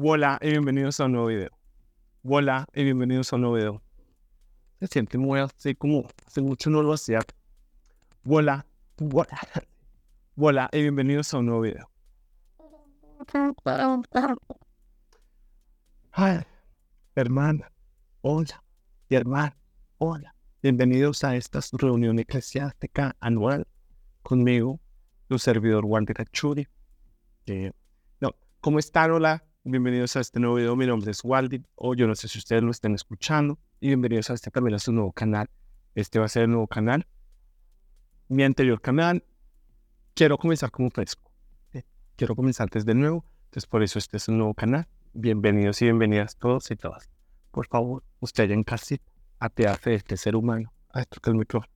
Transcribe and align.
Hola 0.00 0.38
y 0.40 0.50
bienvenidos 0.50 1.00
a 1.00 1.06
un 1.06 1.12
nuevo 1.12 1.26
video. 1.26 1.50
Hola 2.22 2.68
y 2.72 2.84
bienvenidos 2.84 3.32
a 3.32 3.36
un 3.36 3.42
nuevo 3.42 3.56
video. 3.56 3.82
Se 4.78 4.86
siente 4.86 5.18
muy 5.18 5.40
así 5.40 5.74
como 5.74 6.06
hace 6.24 6.40
mucho 6.40 6.70
no 6.70 6.84
lo 6.84 6.92
hacía. 6.92 7.18
Hola, 8.24 8.64
hola, 9.12 9.40
hola 10.36 10.68
y 10.70 10.82
bienvenidos 10.82 11.34
a 11.34 11.38
un 11.38 11.46
nuevo 11.46 11.62
video. 11.62 11.90
Ay, 16.12 16.42
hermana, 17.16 17.72
hola, 18.20 18.62
y 19.08 19.16
hermano, 19.16 19.56
hola. 19.98 20.32
Bienvenidos 20.62 21.24
a 21.24 21.34
esta 21.34 21.58
reunión 21.72 22.20
eclesiástica 22.20 23.16
anual 23.18 23.66
conmigo, 24.22 24.78
tu 25.26 25.40
servidor 25.40 25.84
Wander 25.84 26.24
Churi. 26.30 26.68
No, 28.20 28.36
¿cómo 28.60 28.78
están? 28.78 29.10
Hola, 29.10 29.47
bienvenidos 29.64 30.16
a 30.16 30.20
este 30.20 30.40
nuevo 30.40 30.56
video. 30.56 30.76
Mi 30.76 30.86
nombre 30.86 31.10
es 31.10 31.22
Waldi, 31.24 31.64
o 31.74 31.94
yo 31.94 32.06
no 32.06 32.14
sé 32.14 32.28
si 32.28 32.38
ustedes 32.38 32.62
lo 32.62 32.70
estén 32.70 32.94
escuchando, 32.94 33.58
y 33.80 33.88
bienvenidos 33.88 34.30
a 34.30 34.34
este 34.34 34.50
también 34.50 34.74
a 34.74 34.78
su 34.78 34.92
nuevo 34.92 35.12
canal. 35.12 35.50
Este 35.94 36.18
va 36.18 36.26
a 36.26 36.28
ser 36.28 36.44
el 36.44 36.50
nuevo 36.50 36.66
canal. 36.66 37.06
Mi 38.28 38.44
anterior 38.44 38.80
canal, 38.80 39.24
quiero 40.14 40.38
comenzar 40.38 40.70
como 40.70 40.90
fresco. 40.90 41.30
Quiero 42.16 42.34
comenzar 42.34 42.68
desde 42.70 42.94
nuevo, 42.94 43.24
entonces 43.44 43.66
por 43.66 43.82
eso 43.82 43.98
este 43.98 44.16
es 44.16 44.28
un 44.28 44.38
nuevo 44.38 44.54
canal. 44.54 44.88
Bienvenidos 45.12 45.80
y 45.82 45.86
bienvenidas 45.86 46.36
todos 46.36 46.70
y 46.70 46.76
todas. 46.76 47.08
Por 47.50 47.66
favor, 47.66 48.04
usted 48.20 48.50
en 48.50 48.64
casita, 48.64 49.04
apearse 49.38 49.94
este 49.94 50.16
ser 50.16 50.36
humano. 50.36 50.72
A 50.90 51.00
esto 51.00 51.20
que 51.20 51.30
el 51.30 51.36
micrófono. 51.36 51.72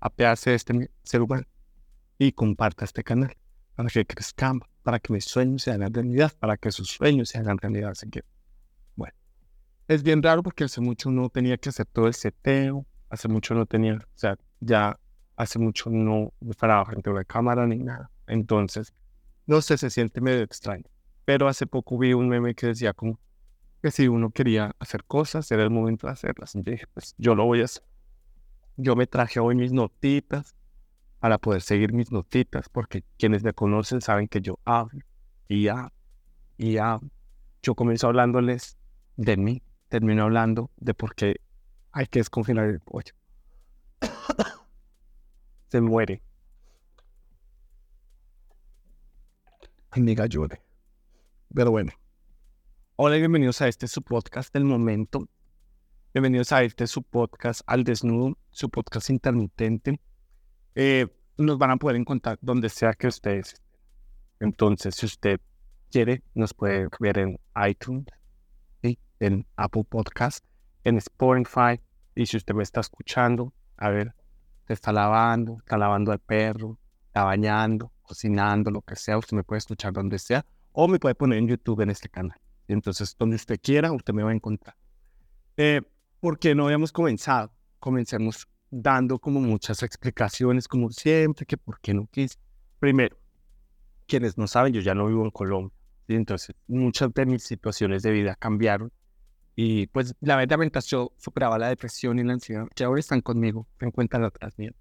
Apearse 0.00 0.50
de 0.50 0.56
este 0.56 0.90
ser 1.02 1.22
humano 1.22 1.46
y 2.18 2.32
comparta 2.32 2.84
este 2.84 3.04
canal 3.04 3.36
para 3.74 3.88
que 3.88 4.04
crezcamos, 4.04 4.68
para 4.82 4.98
que 4.98 5.12
mis 5.12 5.24
sueños 5.24 5.62
se 5.62 5.70
hagan 5.72 5.92
realidad, 5.92 6.32
para 6.38 6.56
que 6.56 6.70
sus 6.72 6.88
sueños 6.88 7.28
se 7.28 7.38
hagan 7.38 7.58
realidad. 7.58 7.90
Así 7.90 8.08
que, 8.08 8.22
bueno, 8.96 9.14
es 9.88 10.02
bien 10.02 10.22
raro 10.22 10.42
porque 10.42 10.64
hace 10.64 10.80
mucho 10.80 11.10
no 11.10 11.28
tenía 11.28 11.56
que 11.58 11.68
hacer 11.68 11.86
todo 11.86 12.06
el 12.06 12.14
seteo, 12.14 12.86
hace 13.08 13.28
mucho 13.28 13.54
no 13.54 13.66
tenía, 13.66 13.94
o 13.94 14.18
sea, 14.18 14.36
ya 14.60 14.98
hace 15.36 15.58
mucho 15.58 15.90
no 15.90 16.32
me 16.40 16.52
frente 16.54 17.08
a 17.08 17.12
una 17.12 17.24
cámara 17.24 17.66
ni 17.66 17.78
nada. 17.78 18.10
Entonces, 18.26 18.92
no 19.46 19.60
sé, 19.62 19.78
se 19.78 19.90
siente 19.90 20.20
medio 20.20 20.42
extraño. 20.42 20.84
Pero 21.24 21.48
hace 21.48 21.66
poco 21.66 21.98
vi 21.98 22.12
un 22.12 22.28
meme 22.28 22.54
que 22.54 22.68
decía 22.68 22.92
como 22.92 23.18
que 23.82 23.90
si 23.90 24.06
uno 24.08 24.30
quería 24.30 24.74
hacer 24.78 25.04
cosas, 25.04 25.50
era 25.50 25.62
el 25.62 25.70
momento 25.70 26.06
de 26.06 26.12
hacerlas. 26.12 26.54
Y 26.54 26.62
dije, 26.62 26.86
pues 26.92 27.14
yo 27.18 27.34
lo 27.34 27.46
voy 27.46 27.62
a 27.62 27.64
hacer. 27.64 27.82
Yo 28.76 28.96
me 28.96 29.06
traje 29.06 29.40
hoy 29.40 29.54
mis 29.54 29.72
notitas, 29.72 30.54
para 31.20 31.36
poder 31.38 31.60
seguir 31.60 31.92
mis 31.92 32.10
notitas, 32.10 32.68
porque 32.70 33.04
quienes 33.18 33.44
me 33.44 33.52
conocen 33.52 34.00
saben 34.00 34.26
que 34.26 34.40
yo 34.40 34.58
hablo 34.64 35.04
y 35.48 35.68
hablo 35.68 35.92
y 36.56 36.78
hablo. 36.78 37.10
Yo 37.62 37.74
comienzo 37.74 38.08
hablándoles 38.08 38.78
de 39.16 39.36
mí, 39.36 39.62
termino 39.88 40.24
hablando 40.24 40.70
de 40.78 40.94
por 40.94 41.14
qué 41.14 41.36
hay 41.92 42.06
que 42.06 42.20
desconfinar 42.20 42.66
el 42.66 42.80
pollo. 42.80 43.12
Se 45.68 45.80
muere. 45.82 46.22
Amiga 49.90 50.24
llore. 50.26 50.62
Pero 51.54 51.70
bueno. 51.70 51.92
Hola 52.96 53.16
y 53.16 53.20
bienvenidos 53.20 53.60
a 53.60 53.68
este 53.68 53.88
su 53.88 54.02
podcast 54.02 54.54
del 54.54 54.64
momento. 54.64 55.28
Bienvenidos 56.14 56.52
a 56.52 56.62
este 56.62 56.86
su 56.86 57.02
podcast 57.02 57.60
al 57.66 57.84
desnudo, 57.84 58.38
su 58.50 58.70
podcast 58.70 59.10
intermitente 59.10 60.00
eh, 60.74 61.06
nos 61.36 61.58
van 61.58 61.70
a 61.70 61.76
poder 61.76 61.96
encontrar 61.96 62.38
donde 62.40 62.68
sea 62.68 62.92
que 62.92 63.08
ustedes. 63.08 63.54
Entonces, 64.40 64.94
si 64.94 65.06
usted 65.06 65.40
quiere, 65.90 66.22
nos 66.34 66.54
puede 66.54 66.88
ver 66.98 67.18
en 67.18 67.38
iTunes, 67.68 68.06
en 69.20 69.46
Apple 69.56 69.84
Podcast, 69.84 70.44
en 70.84 70.96
Spotify. 70.96 71.80
Y 72.14 72.26
si 72.26 72.38
usted 72.38 72.54
me 72.54 72.62
está 72.62 72.80
escuchando, 72.80 73.52
a 73.76 73.90
ver, 73.90 74.14
te 74.66 74.74
está 74.74 74.92
lavando, 74.92 75.58
está 75.58 75.76
lavando 75.76 76.12
al 76.12 76.18
perro, 76.18 76.78
está 77.06 77.24
bañando, 77.24 77.92
cocinando, 78.02 78.70
lo 78.70 78.82
que 78.82 78.96
sea, 78.96 79.18
usted 79.18 79.36
me 79.36 79.44
puede 79.44 79.58
escuchar 79.58 79.92
donde 79.92 80.18
sea 80.18 80.44
o 80.72 80.88
me 80.88 80.98
puede 80.98 81.14
poner 81.14 81.38
en 81.38 81.48
YouTube 81.48 81.80
en 81.80 81.90
este 81.90 82.08
canal. 82.08 82.38
Entonces, 82.68 83.16
donde 83.18 83.36
usted 83.36 83.58
quiera, 83.60 83.92
usted 83.92 84.14
me 84.14 84.22
va 84.22 84.30
a 84.30 84.34
encontrar. 84.34 84.76
Eh, 85.56 85.82
¿Por 86.20 86.38
qué 86.38 86.54
no 86.54 86.64
habíamos 86.64 86.92
comenzado? 86.92 87.52
Comencemos 87.78 88.46
dando 88.70 89.18
como 89.18 89.40
muchas 89.40 89.82
explicaciones, 89.82 90.68
como 90.68 90.90
siempre, 90.90 91.44
que 91.46 91.56
por 91.56 91.80
qué 91.80 91.94
no 91.94 92.06
quise. 92.06 92.36
Primero, 92.78 93.16
quienes 94.06 94.38
no 94.38 94.46
saben, 94.46 94.72
yo 94.72 94.80
ya 94.80 94.94
no 94.94 95.06
vivo 95.06 95.24
en 95.24 95.30
Colombia, 95.30 95.76
entonces 96.08 96.54
muchas 96.66 97.12
de 97.12 97.26
mis 97.26 97.42
situaciones 97.42 98.02
de 98.02 98.12
vida 98.12 98.34
cambiaron. 98.36 98.92
Y 99.56 99.88
pues 99.88 100.14
la 100.20 100.36
verdad, 100.36 100.58
mientras 100.58 100.86
yo 100.86 101.12
superaba 101.18 101.58
la 101.58 101.68
depresión 101.68 102.18
y 102.18 102.24
la 102.24 102.32
ansiedad, 102.34 102.66
que 102.74 102.84
ahora 102.84 103.00
están 103.00 103.20
conmigo, 103.20 103.66
se 103.78 103.86
encuentran 103.86 104.24
atrás 104.24 104.56
mío, 104.58 104.72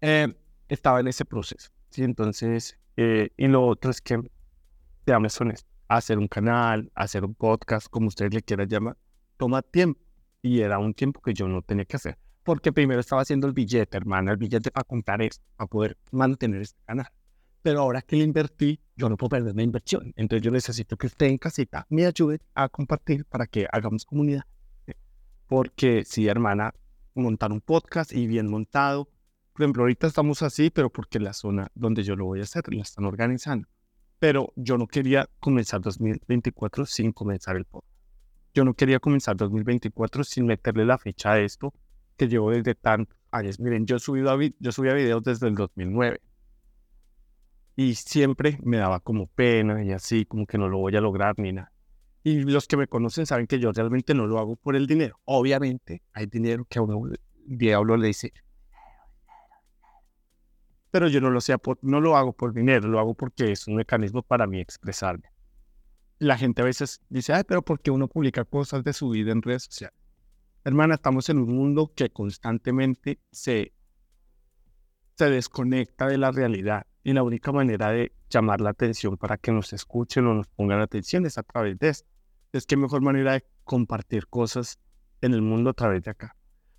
eh, 0.00 0.34
estaba 0.68 1.00
en 1.00 1.08
ese 1.08 1.24
proceso. 1.24 1.70
¿sí? 1.90 2.02
Entonces, 2.02 2.78
eh, 2.96 3.30
y 3.36 3.48
lo 3.48 3.66
otro 3.66 3.90
es 3.90 4.00
que, 4.00 4.18
digamos, 5.04 5.38
honesto, 5.40 5.68
hacer 5.88 6.18
un 6.18 6.28
canal, 6.28 6.90
hacer 6.94 7.24
un 7.24 7.34
podcast, 7.34 7.88
como 7.88 8.08
ustedes 8.08 8.32
le 8.32 8.42
quieran 8.42 8.68
llamar, 8.68 8.96
toma 9.36 9.62
tiempo. 9.62 10.00
Y 10.40 10.60
era 10.60 10.78
un 10.78 10.94
tiempo 10.94 11.20
que 11.20 11.34
yo 11.34 11.46
no 11.46 11.62
tenía 11.62 11.84
que 11.84 11.96
hacer 11.96 12.18
porque 12.44 12.72
primero 12.72 13.00
estaba 13.00 13.22
haciendo 13.22 13.46
el 13.46 13.52
billete, 13.52 13.96
hermana, 13.96 14.32
el 14.32 14.36
billete 14.36 14.70
para 14.70 14.84
contar 14.84 15.22
esto, 15.22 15.44
para 15.56 15.68
poder 15.68 15.98
mantener 16.10 16.62
este 16.62 16.80
canal. 16.84 17.08
Pero 17.62 17.80
ahora 17.80 18.02
que 18.02 18.16
le 18.16 18.24
invertí, 18.24 18.80
yo 18.96 19.08
no 19.08 19.16
puedo 19.16 19.30
perder 19.30 19.54
la 19.54 19.62
inversión. 19.62 20.12
Entonces 20.16 20.44
yo 20.44 20.50
necesito 20.50 20.96
que 20.96 21.06
usted 21.06 21.26
en 21.26 21.38
casita 21.38 21.86
me 21.90 22.04
ayude 22.06 22.40
a 22.54 22.68
compartir 22.68 23.24
para 23.24 23.46
que 23.46 23.68
hagamos 23.70 24.04
comunidad. 24.04 24.42
Porque 25.46 26.02
sí, 26.04 26.26
hermana, 26.26 26.74
montar 27.14 27.52
un 27.52 27.60
podcast 27.60 28.12
y 28.12 28.26
bien 28.26 28.50
montado. 28.50 29.08
Por 29.52 29.62
ejemplo, 29.62 29.82
ahorita 29.84 30.08
estamos 30.08 30.42
así, 30.42 30.70
pero 30.70 30.90
porque 30.90 31.20
la 31.20 31.32
zona 31.32 31.68
donde 31.74 32.02
yo 32.02 32.16
lo 32.16 32.24
voy 32.24 32.40
a 32.40 32.44
hacer 32.44 32.64
la 32.72 32.82
están 32.82 33.04
organizando. 33.04 33.68
Pero 34.18 34.52
yo 34.56 34.78
no 34.78 34.88
quería 34.88 35.28
comenzar 35.38 35.80
2024 35.80 36.86
sin 36.86 37.12
comenzar 37.12 37.56
el 37.56 37.64
podcast. 37.64 37.92
Yo 38.54 38.64
no 38.64 38.74
quería 38.74 38.98
comenzar 38.98 39.36
2024 39.36 40.24
sin 40.24 40.46
meterle 40.46 40.84
la 40.84 40.98
fecha 40.98 41.32
a 41.32 41.40
esto 41.40 41.72
que 42.22 42.28
llevo 42.28 42.52
desde 42.52 42.76
tantos 42.76 43.18
años. 43.32 43.58
Miren, 43.58 43.84
yo, 43.84 43.96
a, 43.96 44.38
yo 44.60 44.72
subía 44.72 44.94
videos 44.94 45.24
desde 45.24 45.48
el 45.48 45.56
2009 45.56 46.20
y 47.74 47.94
siempre 47.96 48.58
me 48.62 48.76
daba 48.76 49.00
como 49.00 49.26
pena 49.26 49.82
y 49.82 49.90
así, 49.90 50.24
como 50.24 50.46
que 50.46 50.56
no 50.56 50.68
lo 50.68 50.78
voy 50.78 50.94
a 50.94 51.00
lograr 51.00 51.36
ni 51.38 51.52
nada. 51.52 51.72
Y 52.22 52.42
los 52.42 52.68
que 52.68 52.76
me 52.76 52.86
conocen 52.86 53.26
saben 53.26 53.48
que 53.48 53.58
yo 53.58 53.72
realmente 53.72 54.14
no 54.14 54.28
lo 54.28 54.38
hago 54.38 54.54
por 54.54 54.76
el 54.76 54.86
dinero. 54.86 55.18
Obviamente 55.24 56.02
hay 56.12 56.26
dinero 56.26 56.64
que 56.68 56.78
a 56.78 56.82
uno 56.82 57.10
diablo 57.44 57.96
le 57.96 58.06
dice, 58.06 58.32
pero 60.92 61.08
yo 61.08 61.20
no 61.20 61.30
lo, 61.30 61.40
sea 61.40 61.58
por, 61.58 61.80
no 61.82 62.00
lo 62.00 62.16
hago 62.16 62.32
por 62.32 62.54
dinero, 62.54 62.86
lo 62.86 63.00
hago 63.00 63.14
porque 63.14 63.50
es 63.50 63.66
un 63.66 63.74
mecanismo 63.74 64.22
para 64.22 64.46
mí 64.46 64.60
expresarme. 64.60 65.24
La 66.20 66.38
gente 66.38 66.62
a 66.62 66.66
veces 66.66 67.00
dice, 67.08 67.32
ay, 67.32 67.42
pero 67.48 67.62
¿por 67.62 67.80
qué 67.80 67.90
uno 67.90 68.06
publica 68.06 68.44
cosas 68.44 68.84
de 68.84 68.92
su 68.92 69.08
vida 69.08 69.32
en 69.32 69.42
redes 69.42 69.64
sociales? 69.64 70.01
Hermana, 70.64 70.94
estamos 70.94 71.28
en 71.28 71.38
un 71.38 71.52
mundo 71.52 71.92
que 71.92 72.10
constantemente 72.10 73.18
se, 73.32 73.72
se 75.16 75.28
desconecta 75.28 76.06
de 76.06 76.18
la 76.18 76.30
realidad 76.30 76.86
y 77.02 77.12
la 77.12 77.24
única 77.24 77.50
manera 77.50 77.90
de 77.90 78.12
llamar 78.30 78.60
la 78.60 78.70
atención 78.70 79.16
para 79.16 79.38
que 79.38 79.50
nos 79.50 79.72
escuchen 79.72 80.24
o 80.28 80.34
nos 80.34 80.46
pongan 80.46 80.80
atención 80.80 81.26
es 81.26 81.36
a 81.36 81.42
través 81.42 81.80
de 81.80 81.88
esto. 81.88 82.08
Es 82.52 82.64
que 82.64 82.76
mejor 82.76 83.02
manera 83.02 83.32
de 83.32 83.44
compartir 83.64 84.28
cosas 84.28 84.78
en 85.20 85.34
el 85.34 85.42
mundo 85.42 85.70
a 85.70 85.72
través 85.72 86.04
de 86.04 86.12
acá. 86.12 86.36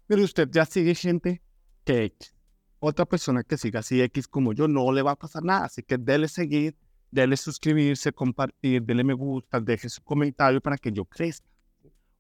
Pero 0.08 0.24
usted 0.24 0.48
ya 0.50 0.64
sigue 0.64 0.96
gente 0.96 1.42
que 1.84 2.06
X. 2.06 2.34
Otra 2.80 3.06
persona 3.06 3.44
que 3.44 3.58
siga 3.58 3.82
así 3.82 4.02
X 4.02 4.30
como 4.30 4.54
yo 4.54 4.70
no 4.70 4.90
le 4.94 5.02
va 5.02 5.12
a 5.12 5.20
pasar 5.20 5.44
nada. 5.44 5.66
Así 5.66 5.84
que 5.84 5.98
déle 5.98 6.30
seguir, 6.30 6.78
déle 7.12 7.36
suscribirse, 7.36 8.14
compartir, 8.14 8.82
déle 8.84 9.04
me 9.04 9.14
gusta, 9.14 9.60
deje 9.60 9.90
su 9.90 10.02
comentario 10.04 10.62
para 10.62 10.78
que 10.78 10.94
yo 10.94 11.04
crezca 11.04 11.53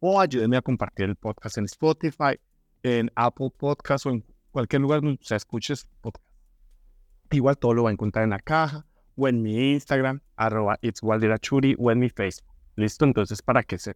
o 0.05 0.19
ayúdenme 0.19 0.57
a 0.57 0.61
compartir 0.61 1.05
el 1.05 1.15
podcast 1.15 1.57
en 1.57 1.63
Spotify, 1.63 2.37
en 2.83 3.09
Apple 3.15 3.51
Podcast 3.57 4.05
o 4.05 4.09
en 4.09 4.21
cualquier 4.51 4.81
lugar 4.81 4.99
donde 4.99 5.17
se 5.23 5.33
escuche 5.33 5.73
podcast. 6.01 6.25
Igual 7.31 7.57
todo 7.57 7.73
lo 7.73 7.83
va 7.83 7.89
a 7.89 7.93
encontrar 7.93 8.25
en 8.25 8.31
la 8.31 8.39
caja 8.39 8.85
o 9.15 9.29
en 9.29 9.41
mi 9.41 9.71
Instagram, 9.71 10.19
arroba 10.35 10.77
itswaldirachuri 10.81 11.77
o 11.79 11.89
en 11.89 11.99
mi 11.99 12.09
Facebook. 12.09 12.53
¿Listo? 12.75 13.05
Entonces, 13.05 13.41
¿para 13.41 13.63
qué 13.63 13.77
ser? 13.77 13.95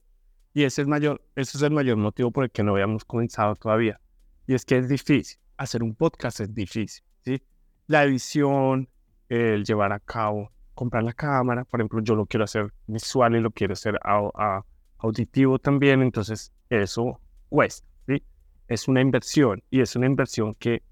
Y 0.54 0.64
ese 0.64 0.84
es, 0.84 0.88
mayor, 0.88 1.22
ese 1.36 1.58
es 1.58 1.62
el 1.62 1.72
mayor 1.72 1.98
motivo 1.98 2.32
por 2.32 2.46
el 2.46 2.52
que 2.52 2.64
no 2.64 2.72
habíamos 2.72 3.04
comenzado 3.04 3.58
todavía. 3.58 4.00
Y 4.48 4.54
es 4.54 4.64
que 4.64 4.78
es 4.78 4.88
difícil. 4.88 5.38
Hacer 5.58 5.84
un 5.84 5.94
podcast 5.94 6.40
es 6.40 6.56
difícil. 6.56 7.04
¿sí? 7.26 7.44
La 7.88 8.06
edición, 8.06 8.88
el 9.28 9.66
llevar 9.66 9.92
a 9.92 10.00
cabo, 10.00 10.54
comprar 10.74 11.04
la 11.04 11.12
cámara. 11.12 11.66
Por 11.66 11.82
ejemplo, 11.82 12.00
yo 12.02 12.16
lo 12.16 12.26
quiero 12.26 12.46
hacer 12.46 12.72
visual 12.86 13.36
y 13.36 13.42
lo 13.42 13.52
quiero 13.52 13.74
hacer 13.74 14.00
a 14.06 14.64
auditivo 15.00 15.60
también, 15.60 16.02
entonces 16.02 16.52
eso 16.70 17.20
cuesta, 17.50 17.88
¿sí? 18.08 18.24
Es 18.68 18.88
una 18.88 19.02
inversión 19.02 19.64
y 19.70 19.82
es 19.82 19.96
una 19.96 20.08
inversión 20.08 20.56
que 20.56 20.84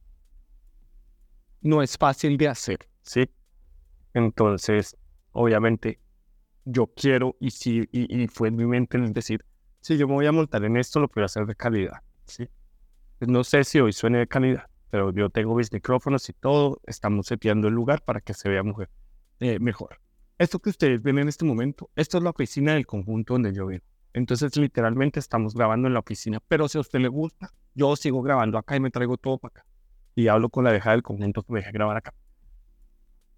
no 1.62 1.82
es 1.82 1.98
fácil 1.98 2.38
de 2.38 2.48
hacer, 2.48 2.88
¿sí? 3.02 3.30
Entonces, 4.14 4.96
obviamente, 5.32 6.00
yo 6.64 6.88
quiero 6.88 7.36
y 7.40 7.52
sí, 7.52 7.88
y, 7.92 8.28
fue 8.28 8.48
en 8.50 8.56
mi 8.56 8.66
mente 8.66 9.04
es 9.04 9.14
decir, 9.14 9.46
si 9.82 9.98
yo 9.98 10.08
me 10.08 10.14
voy 10.14 10.26
a 10.26 10.32
montar 10.32 10.64
en 10.64 10.78
esto, 10.78 11.00
lo 11.00 11.10
quiero 11.10 11.26
hacer 11.26 11.46
de 11.46 11.56
calidad, 11.56 12.02
¿sí? 12.26 12.48
Pues 13.20 13.30
no 13.30 13.44
sé 13.44 13.64
si 13.64 13.80
hoy 13.80 13.94
suene 13.94 14.20
de 14.20 14.28
calidad, 14.28 14.68
pero 14.90 15.12
yo 15.12 15.30
tengo 15.30 15.56
mis 15.56 15.72
micrófonos 15.72 16.28
y 16.30 16.34
todo, 16.34 16.82
estamos 16.86 17.28
seteando 17.28 17.68
el 17.68 17.74
lugar 17.74 18.04
para 18.04 18.22
que 18.22 18.34
se 18.34 18.50
vea 18.50 18.64
mujer, 18.64 18.90
eh, 19.40 19.60
mejor. 19.60 20.00
Esto 20.38 20.60
que 20.60 20.70
ustedes 20.70 21.02
ven 21.02 21.20
en 21.20 21.30
este 21.30 21.46
momento, 21.46 21.90
esto 21.96 22.18
es 22.18 22.24
la 22.24 22.32
oficina 22.32 22.74
del 22.74 22.86
conjunto 22.86 23.34
donde 23.34 23.54
yo 23.54 23.68
vivo. 23.68 23.84
Entonces, 24.16 24.56
literalmente 24.56 25.20
estamos 25.20 25.54
grabando 25.54 25.90
en 25.90 25.94
la 25.94 26.00
oficina, 26.00 26.40
pero 26.48 26.70
si 26.70 26.78
a 26.78 26.82
usted 26.82 27.00
le 27.00 27.10
gusta, 27.10 27.52
yo 27.74 27.94
sigo 27.98 28.22
grabando 28.22 28.58
acá 28.58 28.78
y 28.78 28.80
me 28.80 28.90
traigo 28.90 29.18
todo 29.18 29.38
para 29.38 29.52
acá. 29.52 29.66
Y 30.16 30.30
hablo 30.30 30.48
con 30.48 30.64
la 30.64 30.72
deja 30.72 30.92
del 30.92 31.04
conjunto 31.04 31.44
que 31.44 31.52
me 31.52 31.60
deje 31.60 31.74
grabar 31.74 31.98
acá. 31.98 32.14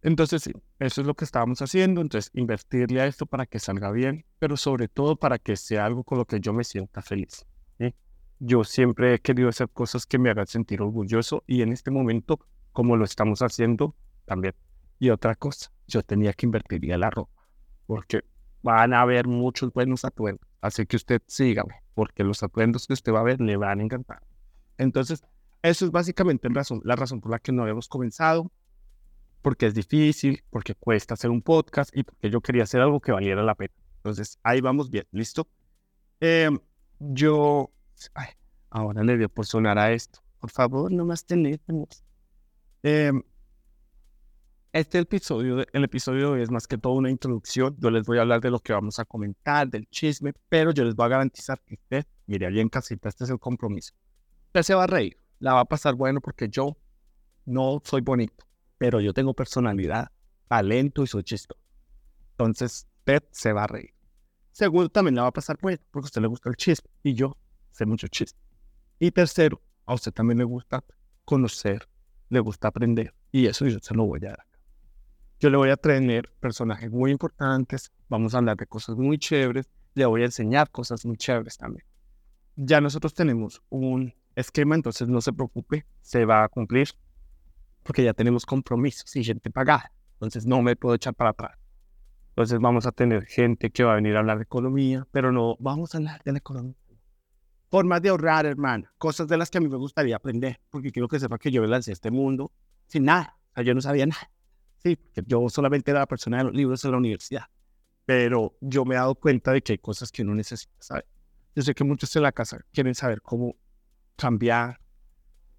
Entonces, 0.03 0.43
sí, 0.43 0.51
eso 0.77 1.01
es 1.01 1.07
lo 1.07 1.15
que 1.15 1.25
estábamos 1.25 1.63
haciendo. 1.63 1.99
Entonces, 2.01 2.29
invertirle 2.35 3.01
a 3.01 3.07
esto 3.07 3.25
para 3.25 3.47
que 3.47 3.57
salga 3.57 3.89
bien, 3.89 4.23
pero 4.37 4.55
sobre 4.55 4.87
todo 4.87 5.15
para 5.15 5.39
que 5.39 5.57
sea 5.57 5.83
algo 5.83 6.03
con 6.03 6.19
lo 6.19 6.25
que 6.25 6.39
yo 6.39 6.53
me 6.53 6.63
sienta 6.63 7.01
feliz. 7.01 7.47
Yo 8.39 8.63
siempre 8.63 9.15
he 9.15 9.19
querido 9.19 9.49
hacer 9.49 9.67
cosas 9.69 10.05
que 10.05 10.19
me 10.19 10.29
hagan 10.29 10.45
sentir 10.45 10.83
orgulloso 10.83 11.43
y 11.47 11.63
en 11.63 11.71
este 11.73 11.89
momento, 11.89 12.39
como 12.71 12.95
lo 12.95 13.03
estamos 13.03 13.41
haciendo, 13.41 13.95
también. 14.25 14.53
Y 14.99 15.09
otra 15.09 15.33
cosa, 15.33 15.71
yo 15.87 16.03
tenía 16.03 16.33
que 16.33 16.45
invertir 16.45 16.91
en 16.91 16.99
la 16.99 17.09
ropa, 17.09 17.47
porque 17.87 18.21
van 18.61 18.93
a 18.93 19.01
haber 19.01 19.27
muchos 19.27 19.71
buenos 19.73 20.05
atuendos. 20.05 20.47
Así 20.61 20.85
que 20.85 20.95
usted 20.95 21.21
sígame, 21.27 21.75
porque 21.93 22.23
los 22.23 22.43
atuendos 22.43 22.87
que 22.87 22.93
usted 22.93 23.13
va 23.13 23.19
a 23.19 23.23
ver 23.23 23.39
le 23.41 23.57
van 23.57 23.79
a 23.79 23.83
encantar. 23.83 24.21
Entonces, 24.77 25.23
eso 25.61 25.85
es 25.85 25.91
básicamente 25.91 26.47
razón, 26.49 26.81
la 26.83 26.95
razón 26.95 27.21
por 27.21 27.31
la 27.31 27.39
que 27.39 27.51
no 27.51 27.63
habíamos 27.63 27.87
comenzado, 27.87 28.51
porque 29.41 29.67
es 29.67 29.73
difícil, 29.73 30.43
porque 30.49 30.75
cuesta 30.75 31.13
hacer 31.13 31.29
un 31.29 31.41
podcast 31.41 31.95
y 31.95 32.03
porque 32.03 32.29
yo 32.29 32.41
quería 32.41 32.63
hacer 32.63 32.81
algo 32.81 32.99
que 32.99 33.11
valiera 33.11 33.43
la 33.43 33.55
pena. 33.55 33.73
Entonces, 33.97 34.39
ahí 34.43 34.61
vamos 34.61 34.89
bien, 34.89 35.05
¿listo? 35.11 35.47
Em, 36.19 36.59
yo, 36.99 37.71
ahora 38.69 39.03
le 39.03 39.17
dio 39.17 39.29
por 39.29 39.45
sonar 39.45 39.77
a 39.77 39.91
esto. 39.91 40.19
Por 40.39 40.51
favor, 40.51 40.91
no 40.91 41.05
más 41.05 41.25
teléfonos. 41.25 42.03
Eh, 42.83 43.11
este 44.73 44.99
episodio, 44.99 45.65
el 45.71 45.83
episodio 45.83 46.35
es 46.35 46.51
más 46.51 46.67
que 46.67 46.77
todo 46.77 46.93
una 46.93 47.09
introducción. 47.09 47.75
Yo 47.79 47.89
les 47.89 48.03
voy 48.05 48.17
a 48.17 48.21
hablar 48.21 48.41
de 48.41 48.51
lo 48.51 48.59
que 48.59 48.73
vamos 48.73 48.99
a 48.99 49.05
comentar, 49.05 49.67
del 49.69 49.87
chisme, 49.89 50.33
pero 50.49 50.71
yo 50.71 50.83
les 50.83 50.95
voy 50.95 51.05
a 51.05 51.09
garantizar 51.09 51.59
que 51.65 51.75
usted, 51.75 52.05
mire, 52.25 52.47
ahí 52.47 52.59
en 52.59 52.69
casita, 52.69 53.09
este 53.09 53.23
es 53.23 53.29
el 53.29 53.39
compromiso. 53.39 53.93
Usted 54.47 54.61
se 54.63 54.75
va 54.75 54.83
a 54.83 54.87
reír, 54.87 55.17
la 55.39 55.53
va 55.53 55.61
a 55.61 55.65
pasar 55.65 55.95
bueno 55.95 56.21
porque 56.21 56.49
yo 56.49 56.77
no 57.45 57.81
soy 57.83 58.01
bonito, 58.01 58.45
pero 58.77 58.99
yo 58.99 59.13
tengo 59.13 59.33
personalidad, 59.33 60.11
talento 60.47 61.03
y 61.03 61.07
soy 61.07 61.23
chistoso. 61.23 61.61
Entonces, 62.31 62.87
usted 62.99 63.23
se 63.31 63.53
va 63.53 63.63
a 63.63 63.67
reír. 63.67 63.93
Segundo, 64.51 64.89
también 64.89 65.15
la 65.15 65.23
va 65.23 65.27
a 65.29 65.33
pasar 65.33 65.57
bueno 65.61 65.81
porque 65.91 66.05
a 66.05 66.07
usted 66.07 66.21
le 66.21 66.27
gusta 66.27 66.49
el 66.49 66.55
chisme 66.55 66.89
y 67.03 67.13
yo 67.13 67.37
sé 67.71 67.85
mucho 67.85 68.07
chisme. 68.07 68.39
Y 68.99 69.11
tercero, 69.11 69.61
a 69.85 69.93
usted 69.93 70.11
también 70.11 70.39
le 70.39 70.43
gusta 70.43 70.83
conocer, 71.25 71.87
le 72.29 72.39
gusta 72.39 72.67
aprender 72.67 73.13
y 73.31 73.45
eso 73.45 73.67
yo 73.67 73.79
se 73.79 73.93
lo 73.93 74.05
voy 74.05 74.19
a 74.25 74.29
dar. 74.29 74.46
Yo 75.39 75.51
le 75.51 75.57
voy 75.57 75.69
a 75.69 75.77
tener 75.77 76.31
personajes 76.39 76.91
muy 76.91 77.11
importantes, 77.11 77.91
vamos 78.09 78.33
a 78.33 78.39
hablar 78.39 78.57
de 78.57 78.65
cosas 78.65 78.95
muy 78.95 79.19
chéveres, 79.19 79.69
le 79.93 80.03
voy 80.07 80.23
a 80.23 80.25
enseñar 80.25 80.71
cosas 80.71 81.05
muy 81.05 81.15
chéveres 81.15 81.57
también. 81.57 81.85
Ya 82.55 82.81
nosotros 82.81 83.13
tenemos 83.13 83.61
un 83.69 84.15
esquema, 84.35 84.73
entonces 84.73 85.07
no 85.07 85.21
se 85.21 85.31
preocupe, 85.33 85.85
se 86.01 86.25
va 86.25 86.43
a 86.43 86.49
cumplir, 86.49 86.89
porque 87.83 88.03
ya 88.03 88.15
tenemos 88.15 88.47
compromisos 88.47 89.15
y 89.15 89.23
gente 89.23 89.51
pagada, 89.51 89.91
entonces 90.13 90.47
no 90.47 90.63
me 90.63 90.75
puedo 90.75 90.95
echar 90.95 91.13
para 91.13 91.29
atrás. 91.29 91.59
Entonces 92.29 92.59
vamos 92.59 92.87
a 92.87 92.91
tener 92.91 93.27
gente 93.27 93.69
que 93.69 93.83
va 93.83 93.91
a 93.93 93.95
venir 93.97 94.15
a 94.15 94.19
hablar 94.19 94.37
de 94.37 94.43
economía, 94.43 95.07
pero 95.11 95.31
no 95.31 95.55
vamos 95.59 95.93
a 95.93 95.99
hablar 95.99 96.23
de 96.23 96.31
la 96.31 96.39
economía. 96.39 96.75
Formas 97.69 98.01
de 98.01 98.09
ahorrar, 98.09 98.47
hermano, 98.47 98.89
cosas 98.97 99.27
de 99.27 99.37
las 99.37 99.51
que 99.51 99.59
a 99.59 99.61
mí 99.61 99.67
me 99.67 99.77
gustaría 99.77 100.15
aprender, 100.15 100.59
porque 100.71 100.91
quiero 100.91 101.07
que 101.07 101.19
sepa 101.19 101.37
que 101.37 101.51
yo 101.51 101.61
me 101.61 101.67
lancé 101.67 101.91
a 101.91 101.93
este 101.93 102.09
mundo 102.09 102.51
sin 102.87 103.03
nada, 103.03 103.37
o 103.51 103.53
sea, 103.53 103.63
yo 103.63 103.75
no 103.75 103.81
sabía 103.81 104.07
nada. 104.07 104.31
Sí, 104.77 104.97
yo 105.25 105.49
solamente 105.49 105.91
era 105.91 106.01
la 106.01 106.07
persona 106.07 106.37
de 106.37 106.43
los 106.45 106.53
libros 106.53 106.83
en 106.85 106.91
la 106.91 106.97
universidad, 106.97 107.45
pero 108.05 108.55
yo 108.61 108.85
me 108.85 108.95
he 108.95 108.97
dado 108.97 109.15
cuenta 109.15 109.51
de 109.51 109.61
que 109.61 109.73
hay 109.73 109.77
cosas 109.79 110.11
que 110.11 110.21
uno 110.21 110.35
necesita 110.35 110.73
saber. 110.79 111.05
Yo 111.55 111.63
sé 111.63 111.73
que 111.73 111.83
muchos 111.83 112.15
en 112.15 112.21
la 112.21 112.31
casa 112.31 112.59
quieren 112.71 112.93
saber 112.93 113.21
cómo 113.21 113.55
cambiar, 114.15 114.79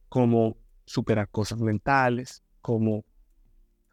cómo 0.09 0.57
superar 0.85 1.29
cosas 1.29 1.61
mentales, 1.61 2.43
cómo 2.61 3.05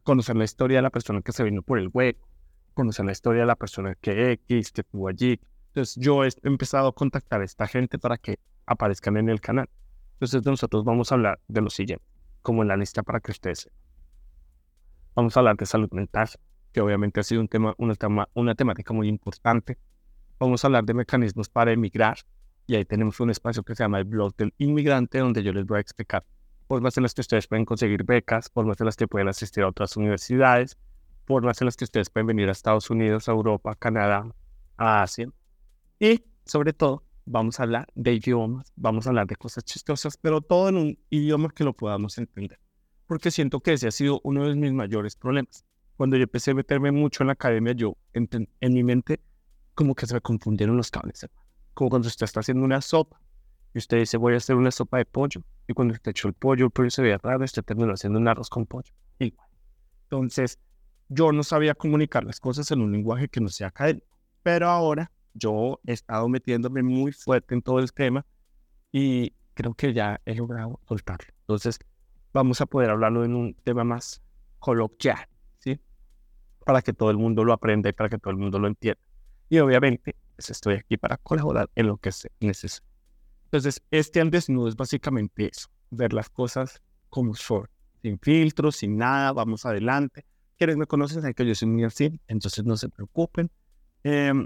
conocer 0.04 0.36
la 0.36 0.44
historia 0.44 0.78
de 0.78 0.84
la 0.84 0.92
persona 0.92 1.22
que 1.22 1.32
se 1.32 1.44
vino 1.44 1.64
por 1.64 1.80
el 1.80 1.90
hueco, 1.92 2.30
conocer 2.74 3.06
la 3.06 3.12
historia 3.12 3.42
de 3.42 3.48
la 3.48 3.56
persona 3.56 3.96
que 3.96 4.32
X, 4.34 4.72
que 4.72 4.82
estuvo 4.82 5.08
allí. 5.08 5.40
Entonces 5.70 5.96
yo 5.96 6.24
he 6.24 6.30
empezado 6.44 6.90
a 6.90 6.94
contactar 6.94 7.42
a 7.42 7.46
esta 7.46 7.68
gente 7.68 7.98
para 7.98 8.18
que 8.18 8.40
aparezcan 8.68 9.18
en 9.18 9.30
el 9.30 9.42
canal. 9.42 9.68
Entonces 10.14 10.46
nosotros 10.46 10.86
vamos 10.86 11.12
a 11.12 11.16
hablar 11.16 11.40
de 11.48 11.62
lo 11.62 11.70
siguiente, 11.70 12.06
como 12.42 12.62
en 12.62 12.68
la 12.68 12.78
lista 12.78 13.04
para 13.04 13.20
que 13.20 13.32
ustedes 13.32 13.70
Vamos 15.16 15.38
a 15.38 15.40
hablar 15.40 15.56
de 15.56 15.66
salud 15.66 15.90
mental, 15.94 16.28
que 16.74 16.82
obviamente 16.82 17.22
ha 17.22 17.24
sido 17.24 17.40
un 17.40 17.48
tema, 17.48 17.74
una, 17.78 18.54
temática 18.54 18.94
muy 18.94 19.08
importante. 19.08 19.78
Vamos 20.38 20.62
a 20.62 20.68
hablar 20.68 20.84
de 20.84 20.94
mecanismos 20.94 21.48
para 21.48 21.72
emigrar, 21.72 22.18
y 22.68 22.76
ahí 22.76 22.84
tenemos 22.84 23.22
un 23.22 23.30
espacio 23.30 23.64
que 23.64 23.76
se 23.76 23.84
llama 23.86 24.00
el 24.00 24.04
blog 24.04 24.36
del 24.36 24.54
inmigrante, 24.58 25.20
donde 25.20 25.42
yo 25.42 25.54
les 25.54 25.66
voy 25.66 25.78
a 25.78 25.80
explicar 25.80 26.26
formas 26.68 26.98
en 26.98 27.04
las 27.04 27.14
que 27.14 27.22
ustedes 27.22 27.48
pueden 27.48 27.64
conseguir 27.64 28.04
becas, 28.04 28.50
formas 28.50 28.78
en 28.82 28.88
las 28.88 28.98
que 28.98 29.08
pueden 29.08 29.30
asistir 29.30 29.64
a 29.64 29.70
otras 29.70 29.96
universidades, 29.96 30.78
formas 31.26 31.62
en 31.62 31.66
las 31.68 31.78
que 31.78 31.86
ustedes 31.86 32.10
pueden 32.10 32.28
venir 32.28 32.50
a 32.50 32.52
Estados 32.52 32.90
Unidos, 32.90 33.30
a 33.30 33.32
Europa, 33.32 33.74
Canadá, 33.76 34.30
a 34.76 35.04
Asia. 35.04 35.30
Y 35.98 36.26
sobre 36.44 36.74
todo, 36.74 37.04
vamos 37.24 37.62
a 37.62 37.64
hablar 37.64 37.88
de 37.96 38.16
idiomas, 38.16 38.74
vamos 38.76 39.08
a 39.08 39.12
hablar 39.12 39.28
de 39.28 39.38
cosas 39.38 39.64
chistosas, 39.64 40.18
pero 40.18 40.42
todo 40.42 40.68
en 40.68 40.76
un 40.76 41.00
idioma 41.10 41.52
que 41.56 41.64
lo 41.64 41.72
podamos 41.72 42.18
entender 42.18 42.60
porque 43.08 43.32
siento 43.32 43.60
que 43.60 43.74
ese 43.74 43.88
ha 43.88 43.92
sido 43.92 44.22
uno 44.24 44.48
de 44.48 44.56
mis 44.56 44.74
mayores 44.74 45.16
problemas. 45.16 45.66
Cuando 45.98 46.18
yo 46.18 46.24
empecé 46.24 46.52
a 46.52 46.56
meterme 46.56 46.92
mucho 46.92 47.24
en 47.24 47.28
la 47.28 47.34
academia, 47.34 47.74
yo 47.74 47.98
en, 48.14 48.28
en 48.32 48.74
mi 48.74 48.84
mente 48.84 49.22
como 49.74 49.96
que 49.96 50.08
se 50.08 50.14
me 50.14 50.22
confundieron 50.22 50.78
los 50.78 50.92
cables, 50.92 51.28
como 51.74 51.90
cuando 51.90 52.08
usted 52.08 52.24
está 52.24 52.40
haciendo 52.40 52.64
una 52.64 52.82
sopa 52.82 53.20
y 53.74 53.78
usted 53.78 54.00
dice 54.00 54.18
voy 54.18 54.34
a 54.34 54.38
hacer 54.38 54.56
una 54.56 54.72
sopa 54.72 54.98
de 54.98 55.06
pollo 55.06 55.42
y 55.68 55.74
cuando 55.74 55.94
usted 55.94 56.12
echó 56.12 56.28
el 56.28 56.34
pollo, 56.34 56.70
pollo 56.70 56.90
se 56.90 57.02
veía 57.02 57.18
raro, 57.18 57.44
usted 57.44 57.64
terminó 57.64 57.94
haciendo 57.94 58.20
un 58.20 58.28
arroz 58.28 58.50
con 58.50 58.66
pollo. 58.66 58.92
Igual. 59.20 59.48
Entonces, 60.04 60.60
yo 61.10 61.32
no 61.32 61.44
sabía 61.44 61.76
comunicar 61.76 62.24
las 62.24 62.40
cosas 62.40 62.72
en 62.72 62.82
un 62.82 62.92
lenguaje 62.92 63.28
que 63.28 63.42
no 63.42 63.50
sea 63.50 63.68
académico, 63.68 64.18
pero 64.44 64.70
ahora 64.70 65.12
yo 65.34 65.80
he 65.86 65.94
estado 65.94 66.28
metiéndome 66.30 66.84
muy 66.84 67.12
fuerte 67.12 67.54
en 67.54 67.62
todo 67.62 67.80
el 67.80 67.92
tema 67.92 68.26
y 68.92 69.34
creo 69.54 69.74
que 69.74 69.94
ya 69.94 70.22
he 70.26 70.36
logrado 70.36 70.80
soltarlo. 70.88 71.28
Entonces, 71.42 71.80
vamos 72.36 72.60
a 72.60 72.66
poder 72.66 72.90
hablarlo 72.90 73.24
en 73.24 73.34
un 73.34 73.54
tema 73.64 73.86
más 73.86 74.22
coloquial, 74.60 75.26
¿sí? 75.58 75.80
Para 76.66 76.82
que 76.82 76.92
todo 76.92 77.10
el 77.10 77.18
mundo 77.18 77.46
lo 77.46 77.54
aprenda 77.54 77.90
y 77.90 77.94
para 77.94 78.10
que 78.10 78.18
todo 78.18 78.32
el 78.32 78.38
mundo 78.38 78.60
lo 78.60 78.68
entienda. 78.68 79.00
Y 79.48 79.60
obviamente, 79.60 80.18
pues 80.36 80.50
estoy 80.50 80.76
aquí 80.76 80.98
para 80.98 81.16
colaborar 81.16 81.70
en 81.76 81.88
lo 81.88 81.96
que 81.96 82.12
se 82.12 82.30
necesite. 82.42 82.86
Entonces, 83.46 83.82
este 83.90 84.20
al 84.20 84.32
desnudo 84.32 84.68
es 84.68 84.76
básicamente 84.76 85.48
eso, 85.48 85.70
ver 85.92 86.12
las 86.12 86.30
cosas 86.30 86.82
como 87.10 87.36
son, 87.36 87.70
sin 88.02 88.20
filtros, 88.20 88.76
sin 88.76 88.98
nada, 88.98 89.32
vamos 89.32 89.66
adelante. 89.66 90.26
Quienes 90.58 90.76
me 90.76 90.88
conocen 90.88 91.22
saben 91.22 91.34
que 91.34 91.46
yo 91.46 91.56
soy 91.56 91.70
muy 91.70 91.86
así, 91.86 92.20
entonces 92.28 92.66
no 92.66 92.76
se 92.76 92.90
preocupen. 92.90 93.50
Em, 94.04 94.46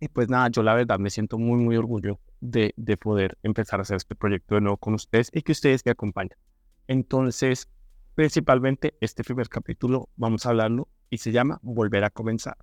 y 0.00 0.08
pues 0.08 0.28
nada, 0.28 0.48
yo 0.48 0.64
la 0.64 0.74
verdad 0.74 0.98
me 0.98 1.10
siento 1.10 1.38
muy, 1.38 1.62
muy 1.62 1.76
orgulloso 1.76 2.20
de, 2.40 2.74
de 2.76 2.96
poder 2.96 3.38
empezar 3.44 3.78
a 3.78 3.82
hacer 3.82 3.96
este 3.96 4.16
proyecto 4.16 4.56
de 4.56 4.62
nuevo 4.62 4.76
con 4.76 4.94
ustedes 4.94 5.30
y 5.32 5.42
que 5.42 5.52
ustedes 5.52 5.86
me 5.86 5.92
acompañen. 5.92 6.36
Entonces, 6.88 7.68
principalmente 8.14 8.96
este 9.00 9.24
primer 9.24 9.48
capítulo 9.48 10.08
vamos 10.16 10.46
a 10.46 10.50
hablarlo 10.50 10.88
y 11.10 11.18
se 11.18 11.32
llama 11.32 11.58
Volver 11.62 12.04
a 12.04 12.10
comenzar. 12.10 12.56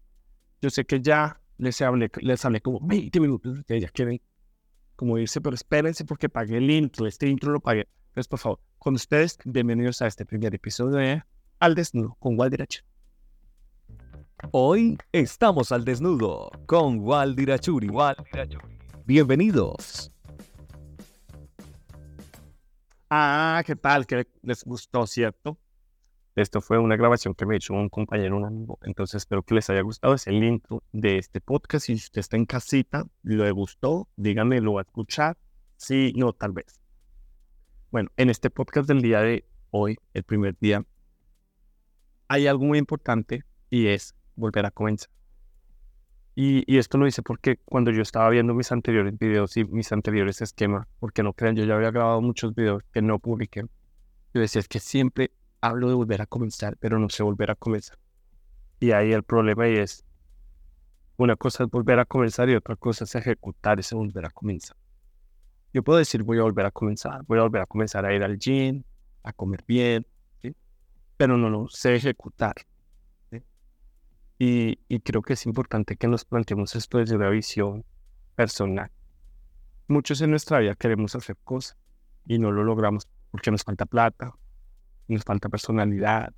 Yo 0.62 0.70
sé 0.70 0.86
que 0.86 1.02
ya 1.02 1.42
les 1.58 1.82
hablé, 1.82 2.10
les 2.22 2.44
hablé 2.46 2.62
como 2.62 2.80
20 2.82 3.20
minutos, 3.20 3.64
que 3.66 3.80
ya 3.80 3.90
quieren 3.90 4.22
como 4.96 5.18
irse, 5.18 5.42
pero 5.42 5.56
espérense 5.56 6.06
porque 6.06 6.30
pagué 6.30 6.58
el 6.58 6.70
intro, 6.70 7.08
este 7.08 7.28
intro 7.28 7.52
lo 7.52 7.60
pagué. 7.60 7.88
Entonces, 8.10 8.28
por 8.28 8.40
favor, 8.40 8.60
con 8.80 8.96
ustedes, 8.96 9.38
bienvenidos 9.44 10.02
a 10.02 10.08
este 10.08 10.26
primer 10.26 10.54
episodio 10.54 10.98
de 10.98 11.24
Al 11.60 11.76
Desnudo 11.76 12.16
con 12.20 12.40
Waldirachuri. 12.40 12.86
Hoy 14.52 14.98
estamos 15.12 15.72
al 15.72 15.86
desnudo 15.86 16.52
con 16.66 17.00
Waldirachuri. 17.00 17.90
Bienvenidos. 19.06 20.12
Ah, 23.16 23.62
¿qué 23.64 23.76
tal? 23.76 24.08
Que 24.08 24.28
les 24.42 24.64
gustó, 24.64 25.06
¿cierto? 25.06 25.60
Esto 26.36 26.62
fue 26.62 26.80
una 26.80 26.96
grabación 26.96 27.36
que 27.36 27.46
me 27.46 27.58
hizo 27.58 27.76
un 27.76 27.88
compañero, 27.88 28.36
un 28.36 28.46
amigo. 28.46 28.80
Entonces 28.82 29.18
espero 29.18 29.44
que 29.44 29.54
les 29.54 29.70
haya 29.70 29.82
gustado. 29.82 30.16
Es 30.16 30.26
el 30.26 30.44
intro 30.44 30.82
de 30.94 31.20
este 31.20 31.40
podcast. 31.40 31.86
Si 31.86 31.94
usted 31.94 32.22
está 32.22 32.38
en 32.38 32.48
casita, 32.48 33.06
le 33.22 33.52
gustó, 33.52 34.10
díganme, 34.16 34.62
lo 34.62 34.74
va 34.74 34.82
a 34.82 34.86
escuchar. 34.86 35.38
Sí, 35.78 36.12
no, 36.16 36.34
tal 36.34 36.54
vez. 36.54 36.82
Bueno, 37.92 38.10
en 38.18 38.32
este 38.32 38.50
podcast 38.50 38.88
del 38.88 39.04
día 39.04 39.22
de 39.22 39.46
hoy, 39.70 39.96
el 40.16 40.24
primer 40.24 40.58
día, 40.58 40.84
hay 42.30 42.48
algo 42.48 42.66
muy 42.66 42.80
importante 42.80 43.44
y 43.70 43.90
es 43.90 44.16
volver 44.36 44.66
a 44.66 44.72
comenzar. 44.72 45.12
Y, 46.36 46.78
esto 46.78 46.98
lo 46.98 47.06
hice 47.06 47.22
porque 47.22 47.60
cuando 47.64 47.92
yo 47.92 48.02
estaba 48.02 48.30
viendo 48.30 48.54
mis 48.54 48.72
anteriores 48.72 49.18
videos 49.18 49.56
y 49.56 49.66
mis 49.66 49.92
anteriores 49.92 50.42
esquemas, 50.42 50.88
porque 51.00 51.22
no 51.22 51.34
crean, 51.34 51.56
yo 51.56 51.64
ya 51.66 51.76
había 51.76 51.92
grabado 51.92 52.22
muchos 52.22 52.56
videos 52.56 52.84
que 52.92 53.02
no 53.02 53.20
publiqué. 53.20 53.62
Yo 54.34 54.42
decía, 54.42 54.60
es 54.60 54.68
que 54.68 54.80
siempre 54.80 55.32
hablo 55.62 55.90
de 55.90 55.94
volver 55.94 56.22
a 56.22 56.26
comenzar, 56.26 56.76
pero 56.80 56.98
no 56.98 57.10
sé 57.10 57.22
volver 57.22 57.52
a 57.52 57.56
comenzar. 57.56 58.00
Y 58.80 58.92
ahí 58.92 59.14
el 59.14 59.24
problema 59.24 59.68
es, 59.68 60.04
una 61.18 61.36
cosa 61.36 61.66
es 61.66 61.70
volver 61.70 62.00
a 62.00 62.06
comenzar 62.06 62.50
y 62.50 62.56
otra 62.56 62.76
cosa 62.76 63.04
es 63.04 63.14
ejecutar 63.14 63.80
ese 63.80 63.96
volver 63.96 64.26
a 64.26 64.30
comenzar. 64.32 64.76
Yo 65.72 65.84
puedo 65.84 66.00
decir, 66.00 66.24
voy 66.24 66.40
a 66.40 66.44
volver 66.44 66.66
a 66.66 66.72
comenzar, 66.72 67.24
voy 67.28 67.40
a 67.40 67.44
volver 67.44 67.62
a 67.62 67.66
comenzar 67.68 68.06
a 68.06 68.14
ir 68.14 68.24
al 68.24 68.38
gym, 68.40 68.84
a 69.24 69.34
comer 69.34 69.64
bien, 69.68 70.06
pero 71.16 71.38
no 71.38 71.50
lo 71.50 71.68
sé 71.70 71.96
ejecutar. 71.96 72.56
Y, 74.40 74.78
creo 75.00 75.22
que 75.22 75.34
es 75.34 75.46
importante 75.46 75.96
que 75.96 76.08
nos 76.08 76.26
planteemos 76.26 76.76
esto 76.76 76.98
desde 76.98 77.16
una 77.16 77.30
visión 77.30 77.86
personal. 78.36 78.92
Muchos 79.88 80.22
en 80.22 80.32
nuestra 80.32 80.60
vida 80.60 80.76
queremos 80.76 81.16
hacer 81.16 81.38
cosas 81.44 81.78
y 82.26 82.40
no 82.40 82.52
lo 82.52 82.64
logramos 82.64 83.08
porque 83.32 83.52
nos 83.52 83.64
falta 83.64 83.86
plata, 83.86 84.34
nos 85.08 85.24
falta 85.24 85.50
personalidad, 85.50 86.34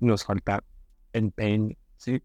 nos 0.00 0.24
falta 0.24 0.64
empeño, 1.12 1.76
¿sí? 1.96 2.22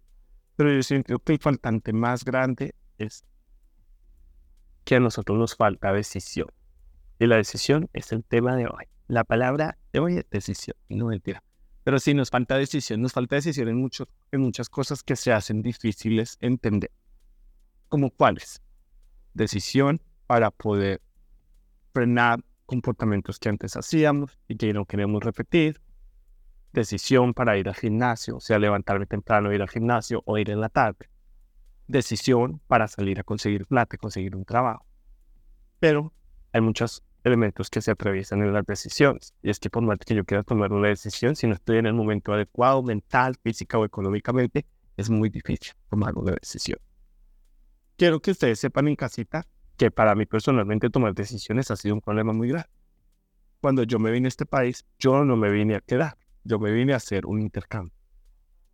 Pero 0.56 0.74
yo 0.74 0.82
siento 0.84 1.20
que 1.20 1.34
el 1.34 1.40
faltante 1.40 1.92
más 1.94 2.24
grande 2.24 2.76
es 2.98 3.26
que 4.86 4.96
a 4.96 5.00
nosotros 5.00 5.38
nos 5.38 5.56
falta 5.56 5.92
decisión. 5.92 6.48
Y 7.20 7.28
la 7.28 7.38
decisión 7.38 7.90
es 7.94 8.12
el 8.12 8.24
tema 8.24 8.56
de 8.56 8.68
hoy. 8.68 8.86
La 9.08 9.24
palabra 9.24 9.78
de 9.92 10.00
hoy 10.00 10.18
es 10.18 10.30
decisión, 10.30 10.78
no 10.90 11.08
mentira. 11.08 11.44
Pero 11.86 12.00
sí 12.00 12.16
nos 12.16 12.32
falta 12.32 12.58
decisión, 12.58 13.00
nos 13.04 13.14
falta 13.14 13.36
decisión 13.36 13.68
en, 13.68 13.78
mucho, 13.78 14.10
en 14.32 14.42
muchas 14.42 14.70
cosas 14.70 15.04
que 15.04 15.16
se 15.16 15.32
hacen 15.32 15.62
difíciles 15.62 16.36
entender. 16.42 16.90
¿Como 17.90 18.10
cuáles? 18.10 18.60
Decisión 19.36 20.02
para 20.26 20.50
poder 20.50 21.00
frenar 21.94 22.44
comportamientos 22.66 23.38
que 23.38 23.50
antes 23.50 23.78
hacíamos 23.78 24.40
y 24.48 24.58
que 24.58 24.74
no 24.74 24.86
queremos 24.86 25.24
repetir. 25.24 25.80
Decisión 26.74 27.36
para 27.36 27.56
ir 27.56 27.68
al 27.68 27.76
gimnasio, 27.76 28.38
o 28.38 28.42
sea, 28.42 28.58
levantarme 28.58 29.06
temprano, 29.06 29.54
ir 29.54 29.62
al 29.62 29.70
gimnasio 29.70 30.24
o 30.26 30.40
ir 30.40 30.50
en 30.50 30.62
la 30.62 30.70
tarde. 30.70 31.08
Decisión 31.88 32.62
para 32.66 32.88
salir 32.88 33.20
a 33.20 33.24
conseguir 33.24 33.68
plata, 33.68 33.96
conseguir 33.98 34.36
un 34.36 34.44
trabajo. 34.44 34.88
Pero 35.80 36.12
hay 36.52 36.62
muchas 36.62 37.04
elementos 37.26 37.70
que 37.70 37.82
se 37.82 37.92
atraviesan 37.92 38.42
en 38.44 38.54
las 38.54 38.66
decisiones. 38.66 39.34
Y 39.42 39.50
es 39.50 39.60
que 39.60 39.70
por 39.70 39.84
más 39.84 39.98
que 40.00 40.16
yo 40.16 40.24
quiera 40.24 40.44
tomar 40.44 40.72
una 40.72 40.90
decisión, 40.90 41.36
si 41.36 41.48
no 41.48 41.56
estoy 41.56 41.80
en 41.80 41.88
el 41.88 41.94
momento 41.94 42.34
adecuado, 42.34 42.84
mental, 42.84 43.36
física 43.44 43.78
o 43.80 43.84
económicamente, 43.84 44.66
es 44.96 45.10
muy 45.10 45.30
difícil 45.30 45.74
tomar 45.90 46.16
una 46.16 46.34
decisión. 46.34 46.80
Quiero 47.98 48.22
que 48.22 48.32
ustedes 48.32 48.60
sepan 48.60 48.88
en 48.88 48.96
casita 48.96 49.46
que 49.76 49.90
para 49.90 50.16
mí 50.16 50.26
personalmente 50.26 50.90
tomar 50.90 51.14
decisiones 51.14 51.72
ha 51.72 51.76
sido 51.76 51.96
un 51.96 52.02
problema 52.02 52.32
muy 52.32 52.50
grave. 52.50 52.70
Cuando 53.60 53.84
yo 53.84 53.98
me 53.98 54.12
vine 54.12 54.28
a 54.28 54.30
este 54.30 54.46
país, 54.46 54.86
yo 55.00 55.26
no 55.26 55.36
me 55.36 55.50
vine 55.50 55.76
a 55.76 55.82
quedar, 55.82 56.18
yo 56.44 56.60
me 56.60 56.72
vine 56.72 56.94
a 56.94 56.98
hacer 56.98 57.26
un 57.26 57.42
intercambio. 57.42 57.98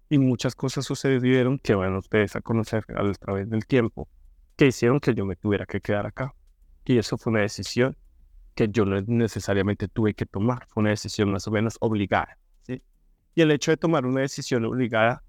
Y 0.09 0.17
muchas 0.17 0.55
cosas 0.55 0.85
sucedieron 0.85 1.57
que 1.57 1.73
van 1.73 1.95
ustedes 1.95 2.35
a 2.35 2.41
conocer 2.41 2.83
a 2.95 3.11
través 3.13 3.49
del 3.49 3.65
tiempo, 3.65 4.09
que 4.57 4.67
hicieron 4.67 4.99
que 4.99 5.13
yo 5.13 5.25
me 5.25 5.37
tuviera 5.37 5.65
que 5.65 5.79
quedar 5.79 6.05
acá. 6.05 6.35
Y 6.83 6.97
eso 6.97 7.17
fue 7.17 7.31
una 7.31 7.41
decisión 7.41 7.95
que 8.55 8.69
yo 8.69 8.85
no 8.85 9.01
necesariamente 9.01 9.87
tuve 9.87 10.13
que 10.13 10.25
tomar, 10.25 10.67
fue 10.67 10.81
una 10.81 10.89
decisión 10.91 11.31
más 11.31 11.47
o 11.47 11.51
menos 11.51 11.77
obligada. 11.79 12.37
¿sí? 12.63 12.81
Y 13.35 13.41
el 13.41 13.51
hecho 13.51 13.71
de 13.71 13.77
tomar 13.77 14.05
una 14.05 14.21
decisión 14.21 14.65
obligada 14.65 15.23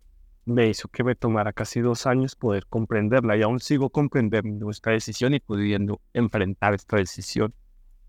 me 0.45 0.69
hizo 0.69 0.89
que 0.89 1.05
me 1.05 1.15
tomara 1.15 1.53
casi 1.53 1.81
dos 1.81 2.07
años 2.07 2.35
poder 2.35 2.67
comprenderla 2.67 3.37
y 3.37 3.43
aún 3.43 3.61
sigo 3.61 3.91
comprendiendo 3.91 4.71
esta 4.71 4.91
decisión 4.91 5.35
y 5.35 5.41
pudiendo 5.41 6.01
enfrentar 6.13 6.75
esta 6.75 6.97
decisión. 6.97 7.55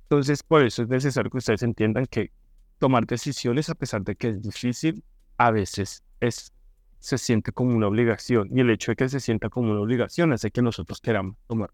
Entonces, 0.04 0.42
por 0.44 0.64
eso 0.64 0.84
es 0.84 0.90
necesario 0.90 1.30
que 1.30 1.38
ustedes 1.38 1.64
entiendan 1.64 2.06
que 2.08 2.32
tomar 2.80 3.06
decisiones, 3.06 3.70
a 3.70 3.76
pesar 3.76 4.04
de 4.04 4.16
que 4.16 4.30
es 4.30 4.42
difícil, 4.42 5.04
a 5.38 5.52
veces 5.52 6.04
es, 6.20 6.54
se 7.00 7.18
siente 7.18 7.52
como 7.52 7.76
una 7.76 7.88
obligación. 7.88 8.50
Y 8.56 8.62
el 8.62 8.70
hecho 8.70 8.92
de 8.92 8.96
que 8.96 9.10
se 9.10 9.20
sienta 9.20 9.50
como 9.50 9.72
una 9.72 9.82
obligación 9.82 10.34
hace 10.34 10.52
que 10.52 10.62
nosotros 10.62 11.00
queramos 11.02 11.38
tomar 11.48 11.72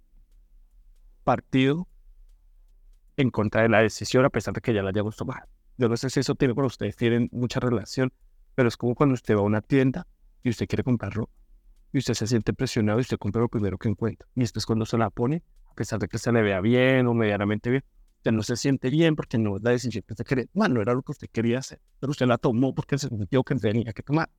partido 1.24 1.88
en 3.20 3.32
contra 3.32 3.64
de 3.64 3.70
la 3.70 3.82
decisión 3.82 4.24
a 4.24 4.30
pesar 4.30 4.54
de 4.54 4.62
que 4.62 4.74
ya 4.74 4.82
la 4.82 4.90
hayamos 4.90 5.18
tomado. 5.18 5.46
Yo 5.78 5.90
no 5.90 5.98
sé 5.98 6.10
si 6.10 6.22
eso 6.22 6.36
tiene 6.36 6.56
con 6.56 6.64
ustedes, 6.64 6.96
tienen 6.96 7.30
mucha 7.34 7.60
relación, 7.60 8.14
pero 8.56 8.70
es 8.70 8.78
como 8.78 8.96
cuando 8.96 9.14
usted 9.14 9.36
va 9.36 9.40
a 9.40 9.44
una 9.44 9.62
tienda 9.62 10.08
y 10.42 10.50
usted 10.50 10.68
quiere 10.68 10.84
comprar 10.84 11.14
ropa 11.14 11.34
y 11.92 11.98
usted 11.98 12.14
se 12.14 12.28
siente 12.28 12.54
presionado 12.54 13.00
y 13.00 13.02
usted 13.02 13.18
compra 13.18 13.42
lo 13.42 13.50
primero 13.50 13.78
que 13.78 13.90
encuentra. 13.90 14.28
Y 14.36 14.42
después 14.42 14.66
cuando 14.66 14.86
se 14.86 14.98
la 14.98 15.10
pone, 15.10 15.44
a 15.70 15.74
pesar 15.74 16.00
de 16.00 16.08
que 16.08 16.18
se 16.18 16.32
le 16.32 16.42
vea 16.42 16.62
bien 16.62 17.08
o 17.08 17.14
medianamente 17.14 17.70
bien, 17.70 17.84
usted 18.18 18.32
no 18.32 18.42
se 18.42 18.56
siente 18.56 18.90
bien 18.90 19.18
porque 19.18 19.38
no 19.38 19.58
es 19.58 19.64
la 19.64 19.72
decisión 19.72 20.04
que 20.08 20.14
usted 20.14 20.26
quería. 20.26 20.46
Bueno, 20.54 20.76
no 20.76 20.82
era 20.82 20.94
lo 20.94 21.02
que 21.02 21.12
usted 21.12 21.28
quería 21.30 21.60
hacer, 21.60 21.82
pero 22.00 22.12
usted 22.12 22.26
la 22.26 22.38
tomó 22.38 22.74
porque 22.74 22.98
se 22.98 23.10
sintió 23.10 23.44
que 23.44 23.56
tenía 23.56 23.92
que 23.92 24.04
tomar. 24.04 24.30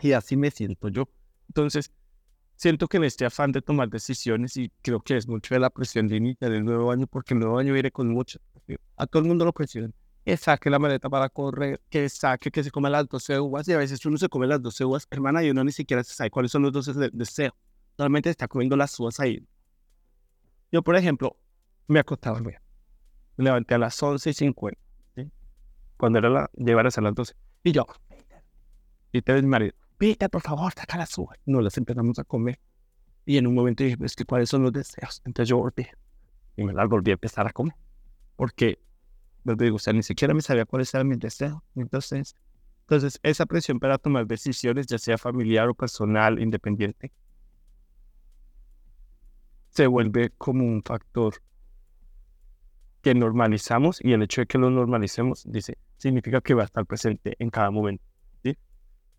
Y 0.00 0.12
así 0.12 0.36
me 0.36 0.50
siento 0.50 0.88
yo. 0.88 1.10
Entonces, 1.48 1.92
siento 2.62 2.86
que 2.86 2.96
en 2.98 3.04
este 3.04 3.24
afán 3.24 3.50
de 3.50 3.60
tomar 3.60 3.88
decisiones, 3.88 4.56
y 4.56 4.70
creo 4.82 5.00
que 5.00 5.16
es 5.16 5.26
mucho 5.26 5.52
de 5.52 5.58
la 5.58 5.68
presión 5.68 6.06
de 6.06 6.16
inicio 6.16 6.48
del 6.48 6.64
nuevo 6.64 6.92
año, 6.92 7.08
porque 7.08 7.34
el 7.34 7.40
nuevo 7.40 7.58
año 7.58 7.72
viene 7.72 7.90
con 7.90 8.08
mucho. 8.08 8.38
A 8.96 9.06
todo 9.06 9.20
el 9.22 9.28
mundo 9.28 9.44
lo 9.44 9.52
presionan. 9.52 9.92
Que 10.24 10.36
saque 10.36 10.70
la 10.70 10.78
maleta 10.78 11.10
para 11.10 11.28
correr, 11.28 11.80
que 11.90 12.08
saque, 12.08 12.52
que 12.52 12.62
se 12.62 12.70
come 12.70 12.88
las 12.88 13.08
12 13.08 13.40
uvas, 13.40 13.66
y 13.66 13.72
a 13.72 13.78
veces 13.78 14.06
uno 14.06 14.16
se 14.16 14.28
come 14.28 14.46
las 14.46 14.62
12 14.62 14.84
uvas, 14.84 15.08
hermana, 15.10 15.42
y 15.42 15.50
uno 15.50 15.64
ni 15.64 15.72
siquiera 15.72 16.04
sabe 16.04 16.30
cuáles 16.30 16.52
son 16.52 16.62
los 16.62 16.70
12 16.70 17.10
deseos. 17.12 17.52
Solamente 17.96 18.30
está 18.30 18.46
comiendo 18.46 18.76
las 18.76 18.98
uvas 19.00 19.18
ahí. 19.18 19.44
Yo, 20.70 20.82
por 20.82 20.94
ejemplo, 20.94 21.36
me 21.88 21.98
acostaba 21.98 22.40
Me 22.40 22.54
levanté 23.38 23.74
a 23.74 23.78
las 23.78 24.00
11 24.00 24.30
y 24.30 24.34
50, 24.34 24.80
cuando 25.96 26.20
era 26.20 26.30
la, 26.30 26.50
llevar 26.54 26.86
a 26.86 27.00
las 27.00 27.14
12. 27.14 27.34
Y 27.64 27.72
yo, 27.72 27.86
y 29.10 29.20
te 29.20 29.32
ves 29.32 29.42
marido, 29.42 29.74
Peter, 30.02 30.28
por 30.28 30.42
favor, 30.42 30.72
saca 30.72 30.98
las 30.98 31.16
uvas. 31.16 31.38
No 31.46 31.60
las 31.60 31.78
empezamos 31.78 32.18
a 32.18 32.24
comer. 32.24 32.58
Y 33.24 33.36
en 33.36 33.46
un 33.46 33.54
momento 33.54 33.84
dije, 33.84 33.96
es 34.00 34.16
que 34.16 34.24
cuáles 34.24 34.48
son 34.48 34.64
los 34.64 34.72
deseos. 34.72 35.22
Entonces 35.24 35.48
yo 35.48 35.58
volví 35.58 35.86
y 36.56 36.64
me 36.64 36.72
las 36.72 36.88
volví 36.88 37.12
a 37.12 37.14
empezar 37.14 37.46
a 37.46 37.52
comer. 37.52 37.76
Porque, 38.34 38.80
les 39.44 39.56
digo, 39.56 39.76
o 39.76 39.78
sea, 39.78 39.92
ni 39.92 40.02
siquiera 40.02 40.34
me 40.34 40.42
sabía 40.42 40.64
cuáles 40.64 40.92
eran 40.92 41.06
mis 41.06 41.20
deseos. 41.20 41.62
Entonces, 41.76 42.34
entonces, 42.80 43.20
esa 43.22 43.46
presión 43.46 43.78
para 43.78 43.96
tomar 43.96 44.26
decisiones, 44.26 44.88
ya 44.88 44.98
sea 44.98 45.18
familiar 45.18 45.68
o 45.68 45.74
personal, 45.74 46.40
independiente, 46.40 47.12
se 49.68 49.86
vuelve 49.86 50.30
como 50.36 50.64
un 50.64 50.82
factor 50.82 51.34
que 53.02 53.14
normalizamos 53.14 54.00
y 54.02 54.14
el 54.14 54.22
hecho 54.22 54.40
de 54.40 54.46
que 54.48 54.58
lo 54.58 54.68
normalicemos, 54.68 55.44
dice, 55.46 55.78
significa 55.96 56.40
que 56.40 56.54
va 56.54 56.62
a 56.62 56.64
estar 56.64 56.84
presente 56.86 57.36
en 57.38 57.50
cada 57.50 57.70
momento. 57.70 58.11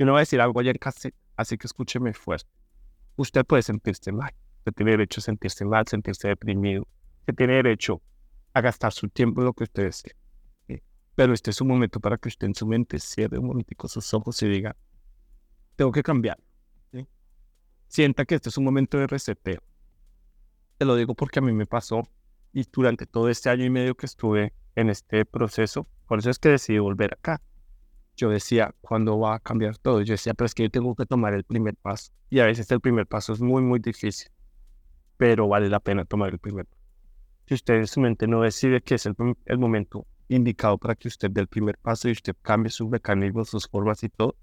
Yo 0.04 0.08
no 0.08 0.12
voy 0.12 0.20
a 0.20 0.24
decir 0.24 0.42
algo 0.42 0.60
ayer 0.60 0.78
casi, 0.80 1.14
así 1.38 1.58
que 1.58 1.66
escúcheme 1.66 2.12
fuerte. 2.14 2.50
Usted 3.16 3.46
puede 3.46 3.64
sentirse 3.64 4.12
mal. 4.12 4.34
Usted 4.58 4.74
tiene 4.74 4.92
derecho 4.92 5.22
a 5.22 5.24
sentirse 5.24 5.64
mal, 5.64 5.88
sentirse 5.88 6.28
deprimido. 6.28 6.86
Usted 7.22 7.36
tiene 7.36 7.54
derecho 7.54 8.02
a 8.54 8.60
gastar 8.60 8.92
su 8.92 9.08
tiempo 9.08 9.40
en 9.40 9.46
lo 9.46 9.54
que 9.54 9.64
usted 9.64 9.84
desee. 9.84 10.14
Pero 11.16 11.32
este 11.32 11.52
es 11.52 11.62
un 11.62 11.70
momento 11.70 12.02
para 12.02 12.18
que 12.18 12.28
usted 12.28 12.48
en 12.48 12.54
su 12.54 12.68
mente 12.68 13.00
cierre 13.00 13.40
un 13.40 13.48
momentico 13.48 13.88
sus 13.88 14.14
ojos 14.14 14.42
y 14.44 14.50
diga, 14.50 14.76
tengo 15.78 15.94
que 15.94 16.04
cambiar. 16.04 16.38
Sienta 17.88 18.26
que 18.26 18.36
este 18.36 18.50
es 18.50 18.58
un 18.58 18.66
momento 18.66 18.98
de 18.98 19.08
reseteo. 19.08 19.62
Te 20.80 20.84
lo 20.84 20.98
digo 20.98 21.16
porque 21.16 21.40
a 21.40 21.42
mí 21.42 21.54
me 21.54 21.66
pasó 21.66 22.10
y 22.52 22.66
durante 22.70 23.06
todo 23.06 23.30
este 23.30 23.50
año 23.50 23.64
y 23.64 23.70
medio 23.70 23.96
que 23.96 24.08
estuve 24.08 24.52
en 24.76 24.90
este 24.90 25.24
proceso, 25.24 25.88
por 26.10 26.20
eso 26.20 26.30
es 26.30 26.40
que 26.40 26.50
decidí 26.50 26.80
volver 26.80 27.14
acá 27.14 27.42
yo 28.16 28.30
decía, 28.30 28.74
¿cuándo 28.82 29.20
va 29.20 29.36
a 29.36 29.40
cambiar 29.40 29.78
todo? 29.78 30.02
Yo 30.02 30.14
decía, 30.14 30.34
pero 30.34 30.46
es 30.46 30.54
que 30.54 30.64
yo 30.64 30.70
tengo 30.70 30.96
que 30.96 31.06
tomar 31.06 31.34
el 31.34 31.44
primer 31.44 31.76
paso. 31.76 32.12
Y 32.30 32.40
a 32.40 32.46
veces 32.46 32.70
el 32.72 32.80
primer 32.80 33.08
paso 33.08 33.34
es 33.34 33.42
muy, 33.42 33.62
muy 33.62 33.80
difícil, 33.80 34.30
pero 35.18 35.48
vale 35.48 35.70
la 35.70 35.80
pena 35.80 36.06
tomar 36.06 36.32
el 36.32 36.40
primer 36.40 36.66
paso. 36.66 36.82
Si 37.48 37.56
usted 37.56 37.76
en 37.76 37.88
su 37.88 38.00
mente 38.00 38.28
no 38.28 38.42
decide 38.42 38.82
que 38.82 38.96
es 38.96 39.06
el, 39.06 39.16
el 39.46 39.58
momento 39.58 40.08
indicado 40.30 40.78
para 40.78 40.96
que 40.96 41.08
usted 41.08 41.30
dé 41.32 41.42
el 41.42 41.48
primer 41.48 41.78
paso 41.78 42.08
y 42.08 42.14
usted 42.14 42.36
cambie 42.42 42.70
sus 42.70 42.90
mecanismos, 42.90 43.50
sus 43.50 43.68
formas 43.68 44.04
y 44.04 44.10
todo, 44.10 44.36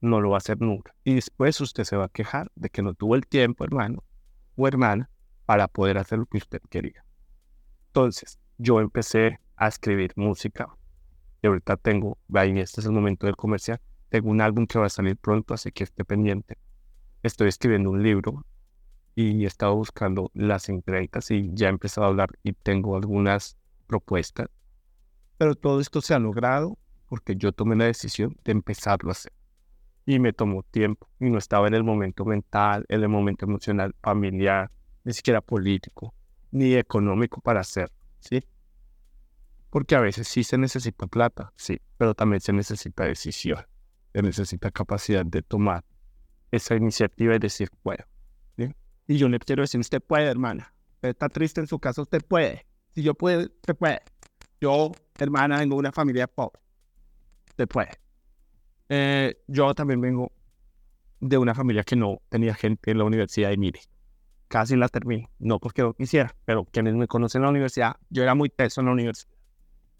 no 0.00 0.20
lo 0.20 0.30
va 0.30 0.36
a 0.36 0.38
hacer 0.38 0.60
nunca. 0.60 0.94
Y 1.04 1.14
después 1.14 1.60
usted 1.60 1.84
se 1.84 1.96
va 1.96 2.06
a 2.06 2.08
quejar 2.08 2.50
de 2.54 2.70
que 2.70 2.82
no 2.82 2.94
tuvo 2.94 3.14
el 3.14 3.26
tiempo, 3.26 3.64
hermano 3.64 4.02
o 4.56 4.66
hermana, 4.66 5.10
para 5.44 5.68
poder 5.68 5.98
hacer 5.98 6.18
lo 6.18 6.26
que 6.26 6.38
usted 6.38 6.60
quería. 6.70 7.04
Entonces, 7.88 8.38
yo 8.58 8.80
empecé 8.80 9.38
a 9.56 9.68
escribir 9.68 10.12
música, 10.16 10.68
y 11.46 11.48
ahorita 11.48 11.76
tengo, 11.76 12.18
ahí 12.34 12.58
este 12.58 12.80
es 12.80 12.86
el 12.86 12.92
momento 12.92 13.26
del 13.26 13.36
comercial, 13.36 13.80
tengo 14.08 14.30
un 14.30 14.40
álbum 14.40 14.66
que 14.66 14.80
va 14.80 14.86
a 14.86 14.88
salir 14.88 15.16
pronto, 15.16 15.54
así 15.54 15.70
que 15.70 15.84
esté 15.84 16.04
pendiente. 16.04 16.58
Estoy 17.22 17.48
escribiendo 17.48 17.90
un 17.90 18.02
libro 18.02 18.44
y 19.14 19.44
he 19.44 19.46
estado 19.46 19.76
buscando 19.76 20.30
las 20.34 20.68
entrevistas 20.68 21.30
y 21.30 21.50
ya 21.54 21.68
he 21.68 21.70
empezado 21.70 22.06
a 22.06 22.10
hablar 22.10 22.30
y 22.42 22.52
tengo 22.52 22.96
algunas 22.96 23.56
propuestas. 23.86 24.48
Pero 25.38 25.54
todo 25.54 25.80
esto 25.80 26.00
se 26.00 26.14
ha 26.14 26.18
logrado 26.18 26.78
porque 27.08 27.36
yo 27.36 27.52
tomé 27.52 27.76
la 27.76 27.84
decisión 27.84 28.36
de 28.44 28.52
empezarlo 28.52 29.10
a 29.10 29.12
hacer. 29.12 29.32
Y 30.04 30.18
me 30.18 30.32
tomó 30.32 30.64
tiempo 30.64 31.08
y 31.20 31.30
no 31.30 31.38
estaba 31.38 31.68
en 31.68 31.74
el 31.74 31.84
momento 31.84 32.24
mental, 32.24 32.84
en 32.88 33.02
el 33.02 33.08
momento 33.08 33.46
emocional, 33.46 33.94
familiar, 34.02 34.70
ni 35.04 35.12
siquiera 35.12 35.40
político, 35.40 36.12
ni 36.50 36.74
económico 36.74 37.40
para 37.40 37.60
hacerlo, 37.60 37.94
¿sí? 38.18 38.44
Porque 39.76 39.94
a 39.94 40.00
veces 40.00 40.26
sí 40.26 40.42
se 40.42 40.56
necesita 40.56 41.06
plata, 41.06 41.52
sí, 41.54 41.82
pero 41.98 42.14
también 42.14 42.40
se 42.40 42.50
necesita 42.54 43.04
decisión, 43.04 43.58
se 44.14 44.22
necesita 44.22 44.70
capacidad 44.70 45.22
de 45.22 45.42
tomar 45.42 45.84
esa 46.50 46.76
iniciativa 46.76 47.34
y 47.34 47.38
decir, 47.38 47.68
puedo. 47.82 48.02
¿sí? 48.56 48.74
Y 49.06 49.18
yo 49.18 49.28
le 49.28 49.38
quiero 49.38 49.64
decir, 49.64 49.78
usted 49.78 50.00
puede, 50.00 50.30
hermana. 50.30 50.72
Usted 50.94 51.10
está 51.10 51.28
triste 51.28 51.60
en 51.60 51.66
su 51.66 51.78
casa, 51.78 52.00
usted 52.00 52.24
puede. 52.26 52.64
Si 52.94 53.02
yo 53.02 53.12
puedo, 53.12 53.40
usted 53.40 53.76
puede. 53.76 54.00
Yo, 54.62 54.92
hermana, 55.18 55.58
vengo 55.58 55.74
de 55.74 55.80
una 55.80 55.92
familia 55.92 56.26
pobre. 56.26 56.58
Usted 57.50 57.68
puede. 57.68 57.90
Eh, 58.88 59.36
yo 59.46 59.74
también 59.74 60.00
vengo 60.00 60.32
de 61.20 61.36
una 61.36 61.54
familia 61.54 61.84
que 61.84 61.96
no 61.96 62.22
tenía 62.30 62.54
gente 62.54 62.92
en 62.92 62.96
la 62.96 63.04
universidad 63.04 63.50
y 63.50 63.58
mire, 63.58 63.80
casi 64.48 64.74
la 64.74 64.88
terminé. 64.88 65.28
No 65.38 65.58
porque 65.58 65.82
no 65.82 65.92
quisiera, 65.92 66.34
pero 66.46 66.64
quienes 66.64 66.94
me 66.94 67.06
conocen 67.06 67.40
en 67.40 67.42
la 67.42 67.50
universidad, 67.50 67.96
yo 68.08 68.22
era 68.22 68.34
muy 68.34 68.48
teso 68.48 68.80
en 68.80 68.86
la 68.86 68.92
universidad. 68.92 69.35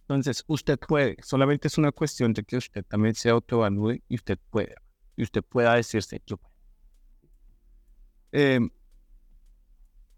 Entonces, 0.09 0.45
usted 0.47 0.79
puede, 0.79 1.17
solamente 1.23 1.69
es 1.69 1.79
una 1.79 1.93
cuestión 1.93 2.33
de 2.33 2.45
que 2.45 2.57
usted 2.57 2.85
también 2.85 3.15
se 3.15 3.29
autoevalúe 3.29 4.03
y 4.09 4.15
usted 4.15 4.39
puede. 4.51 4.75
Y 5.17 5.25
usted 5.25 5.43
pueda 5.43 5.75
decirse, 5.75 6.23
yo 6.27 6.37
puedo. 6.37 6.55
Em, 8.33 8.71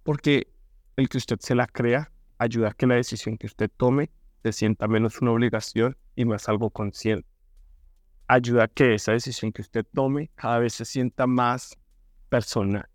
porque 0.03 0.53
el 0.97 1.09
que 1.09 1.19
usted 1.19 1.39
se 1.41 1.55
la 1.55 1.67
crea 1.67 2.11
ayuda 2.39 2.69
a 2.69 2.73
que 2.73 2.87
la 2.87 2.97
decisión 2.97 3.39
que 3.39 3.47
usted 3.47 3.71
tome 3.77 4.11
se 4.43 4.53
sienta 4.53 4.89
menos 4.89 5.21
una 5.21 5.33
obligación 5.33 5.97
y 6.17 6.25
más 6.25 6.49
algo 6.49 6.71
consciente 6.71 7.29
ayuda 8.29 8.65
a 8.65 8.69
que 8.69 8.95
esa 8.95 9.13
decisión 9.13 9.53
que 9.53 9.63
usted 9.63 9.85
tome 9.93 10.31
cada 10.35 10.59
vez 10.59 10.75
se 10.75 10.85
sienta 10.85 11.27
más 11.27 11.77
personal. 12.29 12.89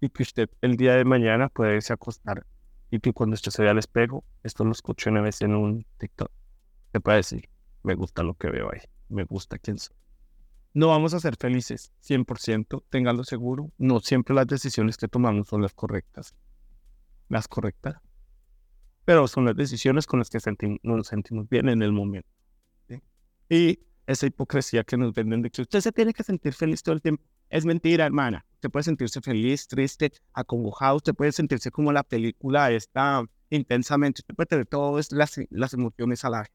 Y 0.00 0.10
que 0.10 0.22
usted 0.22 0.48
el 0.60 0.76
día 0.76 0.94
de 0.94 1.04
mañana 1.04 1.48
puede 1.48 1.76
irse 1.76 1.92
a 1.92 1.94
acostar 1.94 2.46
y 2.90 3.00
que 3.00 3.12
cuando 3.12 3.34
usted 3.34 3.50
se 3.50 3.62
vea 3.62 3.72
al 3.72 3.78
espejo, 3.78 4.24
esto 4.42 4.64
lo 4.64 4.72
escuché 4.72 5.10
una 5.10 5.20
vez 5.20 5.40
en 5.42 5.54
un 5.54 5.86
TikTok, 5.98 6.30
se 6.92 7.00
puede 7.00 7.18
decir, 7.18 7.48
me 7.82 7.94
gusta 7.94 8.22
lo 8.22 8.34
que 8.34 8.50
veo 8.50 8.70
ahí, 8.72 8.80
me 9.08 9.24
gusta 9.24 9.58
quién 9.58 9.78
soy. 9.78 9.96
No 10.74 10.88
vamos 10.88 11.14
a 11.14 11.20
ser 11.20 11.36
felices 11.36 11.92
100%, 12.06 12.84
ténganlo 12.90 13.24
seguro. 13.24 13.72
No 13.78 14.00
siempre 14.00 14.34
las 14.34 14.46
decisiones 14.46 14.96
que 14.96 15.08
tomamos 15.08 15.48
son 15.48 15.62
las 15.62 15.72
correctas. 15.72 16.34
Las 17.28 17.48
correctas. 17.48 17.96
Pero 19.04 19.26
son 19.26 19.46
las 19.46 19.56
decisiones 19.56 20.06
con 20.06 20.18
las 20.18 20.30
que 20.30 20.38
nos 20.82 21.06
sentimos 21.06 21.48
bien 21.48 21.68
en 21.68 21.82
el 21.82 21.92
momento. 21.92 22.28
Y 23.48 23.80
esa 24.06 24.26
hipocresía 24.26 24.84
que 24.84 24.98
nos 24.98 25.14
venden 25.14 25.42
de 25.42 25.50
que 25.50 25.62
usted 25.62 25.80
se 25.80 25.90
tiene 25.90 26.12
que 26.12 26.22
sentir 26.22 26.52
feliz 26.52 26.82
todo 26.82 26.94
el 26.94 27.02
tiempo. 27.02 27.24
Es 27.48 27.64
mentira, 27.64 28.04
hermana. 28.04 28.44
Usted 28.58 28.70
puede 28.70 28.82
sentirse 28.82 29.20
feliz, 29.20 29.68
triste, 29.68 30.12
acongojado. 30.32 30.96
Usted 30.96 31.14
puede 31.14 31.30
sentirse 31.30 31.70
como 31.70 31.92
la 31.92 32.02
película 32.02 32.72
está 32.72 33.22
intensamente. 33.50 34.20
Usted 34.22 34.34
puede 34.34 34.48
tener 34.48 34.66
todas 34.66 35.12
las, 35.12 35.38
las 35.50 35.74
emociones 35.74 36.24
a 36.24 36.30
la 36.30 36.40
vez. 36.40 36.50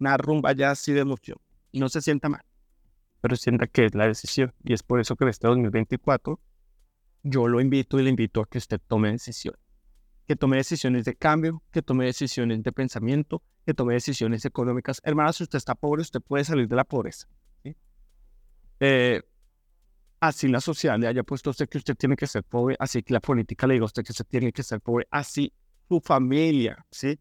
Una 0.00 0.16
rumba 0.16 0.52
ya 0.52 0.70
así 0.70 0.94
de 0.94 1.00
emoción. 1.00 1.36
No 1.74 1.90
se 1.90 2.00
sienta 2.00 2.30
mal. 2.30 2.40
Pero 3.20 3.36
sienta 3.36 3.66
que 3.66 3.84
es 3.84 3.94
la 3.94 4.06
decisión. 4.06 4.54
Y 4.64 4.72
es 4.72 4.82
por 4.82 5.00
eso 5.00 5.16
que 5.16 5.28
este 5.28 5.46
2024 5.48 6.40
yo 7.24 7.46
lo 7.46 7.60
invito 7.60 8.00
y 8.00 8.04
le 8.04 8.08
invito 8.08 8.40
a 8.40 8.46
que 8.46 8.56
usted 8.56 8.80
tome 8.88 9.10
decisiones. 9.10 9.60
Que 10.26 10.34
tome 10.34 10.56
decisiones 10.56 11.04
de 11.04 11.14
cambio, 11.14 11.62
que 11.70 11.82
tome 11.82 12.06
decisiones 12.06 12.62
de 12.62 12.72
pensamiento, 12.72 13.42
que 13.66 13.74
tome 13.74 13.92
decisiones 13.92 14.46
económicas. 14.46 15.02
Hermana, 15.04 15.34
si 15.34 15.42
usted 15.42 15.58
está 15.58 15.74
pobre, 15.74 16.00
usted 16.00 16.22
puede 16.22 16.44
salir 16.44 16.68
de 16.68 16.76
la 16.76 16.84
pobreza. 16.84 17.28
Eh, 18.80 19.22
así 20.20 20.48
la 20.48 20.60
sociedad 20.60 20.98
le 20.98 21.06
haya 21.06 21.22
puesto 21.22 21.50
usted 21.50 21.68
que 21.68 21.78
usted 21.78 21.96
tiene 21.96 22.16
que 22.16 22.26
ser 22.26 22.42
pobre, 22.44 22.76
así 22.78 23.02
que 23.02 23.12
la 23.12 23.20
política 23.20 23.66
le 23.66 23.74
diga 23.74 23.84
a 23.84 23.86
usted 23.86 24.04
que 24.04 24.12
usted 24.12 24.26
tiene 24.26 24.52
que 24.52 24.62
ser 24.62 24.80
pobre, 24.80 25.06
así 25.10 25.52
su 25.88 26.00
familia, 26.00 26.84
¿sí? 26.90 27.18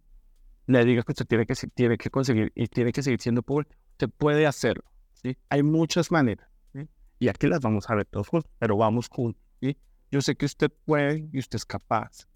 Le 0.66 0.84
diga 0.84 1.04
que 1.04 1.12
usted 1.12 1.26
tiene 1.26 1.46
que, 1.46 1.54
tiene 1.74 1.98
que 1.98 2.10
conseguir 2.10 2.52
y 2.56 2.68
tiene 2.68 2.92
que 2.92 3.02
seguir 3.02 3.22
siendo 3.22 3.42
pobre, 3.42 3.68
usted 3.92 4.10
puede 4.10 4.46
hacerlo, 4.46 4.84
¿sí? 5.14 5.38
Hay 5.50 5.64
muchas 5.64 6.12
maneras, 6.12 6.50
Y 7.20 7.30
aquí 7.30 7.48
las 7.48 7.62
vamos 7.62 7.90
a 7.90 7.96
ver 7.96 8.06
todos 8.06 8.28
juntos, 8.28 8.52
pero 8.60 8.78
vamos 8.78 9.08
juntos, 9.10 9.42
¿sí? 9.62 9.78
Yo 10.12 10.22
sé 10.22 10.36
que 10.36 10.46
usted 10.46 10.72
puede 10.86 11.30
y 11.32 11.40
usted 11.40 11.58
es 11.58 11.66
capaz, 11.66 12.28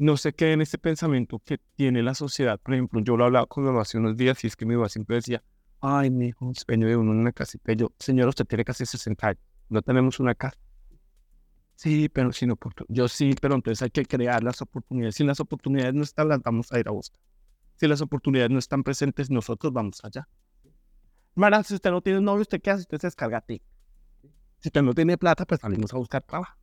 no 0.00 0.16
sé 0.16 0.32
qué 0.32 0.52
en 0.52 0.62
este 0.62 0.78
pensamiento 0.78 1.40
que 1.40 1.58
tiene 1.76 2.02
la 2.02 2.14
sociedad. 2.14 2.58
Por 2.58 2.72
ejemplo, 2.72 3.02
yo 3.02 3.18
lo 3.18 3.26
hablaba 3.26 3.44
con 3.44 3.70
mi 3.70 3.78
hace 3.78 3.98
unos 3.98 4.16
días 4.16 4.42
y 4.42 4.46
es 4.46 4.56
que 4.56 4.64
mi 4.64 4.74
mamá 4.74 4.88
siempre 4.88 5.16
decía, 5.16 5.42
ay, 5.82 6.10
mi 6.10 6.28
hijo, 6.28 6.50
sueño 6.54 6.86
de 6.86 6.96
uno 6.96 7.12
en 7.12 7.18
una 7.18 7.32
casita. 7.32 7.70
Y 7.72 7.76
yo, 7.76 7.92
señor, 7.98 8.28
usted 8.28 8.46
tiene 8.46 8.64
casi 8.64 8.86
60 8.86 9.28
años, 9.28 9.42
no 9.70 9.82
tenemos 9.82 10.20
una 10.20 10.34
casa. 10.34 10.58
Sí, 11.76 12.08
pero 12.10 12.32
sin 12.32 12.50
oportunidades. 12.50 12.96
Yo 12.96 13.08
sí, 13.08 13.34
pero 13.40 13.54
entonces 13.54 13.82
hay 13.82 13.90
que 13.90 14.04
crear 14.04 14.42
las 14.42 14.60
oportunidades. 14.60 15.14
Si 15.14 15.24
las 15.24 15.40
oportunidades 15.40 15.94
no 15.94 16.02
están, 16.02 16.28
las 16.28 16.42
vamos 16.42 16.70
a 16.72 16.78
ir 16.78 16.88
a 16.88 16.90
buscar. 16.90 17.20
Si 17.76 17.88
las 17.88 18.02
oportunidades 18.02 18.50
no 18.50 18.58
están 18.58 18.82
presentes, 18.82 19.30
nosotros 19.30 19.72
vamos 19.72 20.04
allá. 20.04 20.28
Mara, 21.34 21.62
si 21.62 21.74
usted 21.74 21.90
no 21.90 22.02
tiene 22.02 22.20
novio, 22.20 22.42
¿usted 22.42 22.60
qué 22.60 22.70
hace? 22.70 22.82
Usted 22.82 22.98
se 22.98 23.06
descarga 23.06 23.38
a 23.38 23.40
ti. 23.40 23.62
Si 24.58 24.68
usted 24.68 24.82
no 24.82 24.92
tiene 24.92 25.16
plata, 25.16 25.46
pues 25.46 25.60
salimos 25.60 25.94
a 25.94 25.96
buscar 25.96 26.22
trabajo 26.22 26.60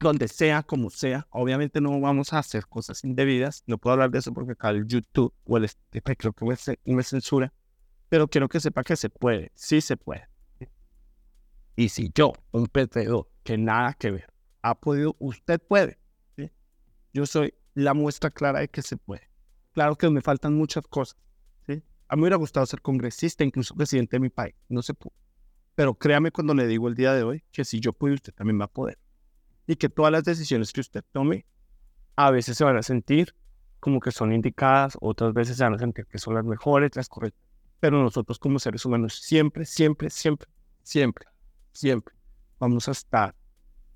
donde 0.00 0.28
sea, 0.28 0.62
como 0.62 0.90
sea. 0.90 1.26
Obviamente 1.30 1.80
no 1.80 2.00
vamos 2.00 2.32
a 2.32 2.38
hacer 2.38 2.66
cosas 2.66 3.04
indebidas. 3.04 3.62
No 3.66 3.78
puedo 3.78 3.92
hablar 3.92 4.10
de 4.10 4.18
eso 4.18 4.32
porque 4.32 4.52
acá 4.52 4.70
el 4.70 4.86
YouTube 4.86 5.32
o 5.44 5.56
el 5.58 5.68
creo 6.16 6.32
que 6.32 6.44
me, 6.84 7.02
censura. 7.02 7.52
Pero 8.08 8.26
quiero 8.26 8.48
que 8.48 8.58
sepa 8.60 8.82
que 8.82 8.96
se 8.96 9.10
puede. 9.10 9.52
Sí 9.54 9.80
se 9.80 9.96
puede. 9.96 10.28
Y 11.76 11.88
si 11.88 12.10
yo, 12.14 12.32
un 12.52 12.66
perdedor 12.66 13.28
que 13.42 13.56
nada 13.56 13.94
que 13.94 14.10
ver, 14.10 14.32
ha 14.62 14.74
podido, 14.78 15.16
usted 15.18 15.60
puede. 15.60 15.98
Yo 17.12 17.26
soy 17.26 17.54
la 17.74 17.94
muestra 17.94 18.30
clara 18.30 18.60
de 18.60 18.68
que 18.68 18.82
se 18.82 18.96
puede. 18.96 19.30
Claro 19.72 19.96
que 19.96 20.08
me 20.10 20.20
faltan 20.20 20.54
muchas 20.54 20.86
cosas. 20.86 21.18
A 21.66 22.16
mí 22.16 22.22
me 22.22 22.22
hubiera 22.22 22.36
gustado 22.36 22.66
ser 22.66 22.82
congresista, 22.82 23.44
incluso 23.44 23.74
presidente 23.74 24.16
de 24.16 24.20
mi 24.20 24.30
país. 24.30 24.54
No 24.68 24.82
se 24.82 24.94
pudo. 24.94 25.14
Pero 25.76 25.94
créame 25.94 26.32
cuando 26.32 26.54
le 26.54 26.66
digo 26.66 26.88
el 26.88 26.96
día 26.96 27.14
de 27.14 27.22
hoy 27.22 27.44
que 27.52 27.64
si 27.64 27.78
yo 27.78 27.92
puedo, 27.92 28.14
usted 28.14 28.34
también 28.34 28.60
va 28.60 28.64
a 28.64 28.68
poder 28.68 28.98
y 29.70 29.76
que 29.76 29.88
todas 29.88 30.10
las 30.10 30.24
decisiones 30.24 30.72
que 30.72 30.80
usted 30.80 31.04
tome 31.12 31.46
a 32.16 32.32
veces 32.32 32.56
se 32.56 32.64
van 32.64 32.76
a 32.76 32.82
sentir 32.82 33.36
como 33.78 34.00
que 34.00 34.10
son 34.10 34.32
indicadas, 34.32 34.98
otras 35.00 35.32
veces 35.32 35.58
se 35.58 35.62
van 35.62 35.74
a 35.74 35.78
sentir 35.78 36.06
que 36.06 36.18
son 36.18 36.34
las 36.34 36.44
mejores, 36.44 36.96
las 36.96 37.08
correctas. 37.08 37.40
Pero 37.78 38.02
nosotros 38.02 38.40
como 38.40 38.58
seres 38.58 38.84
humanos 38.84 39.20
siempre, 39.22 39.64
siempre, 39.64 40.10
siempre, 40.10 40.48
siempre, 40.82 41.26
siempre 41.72 42.14
vamos 42.58 42.88
a 42.88 42.92
estar 42.92 43.34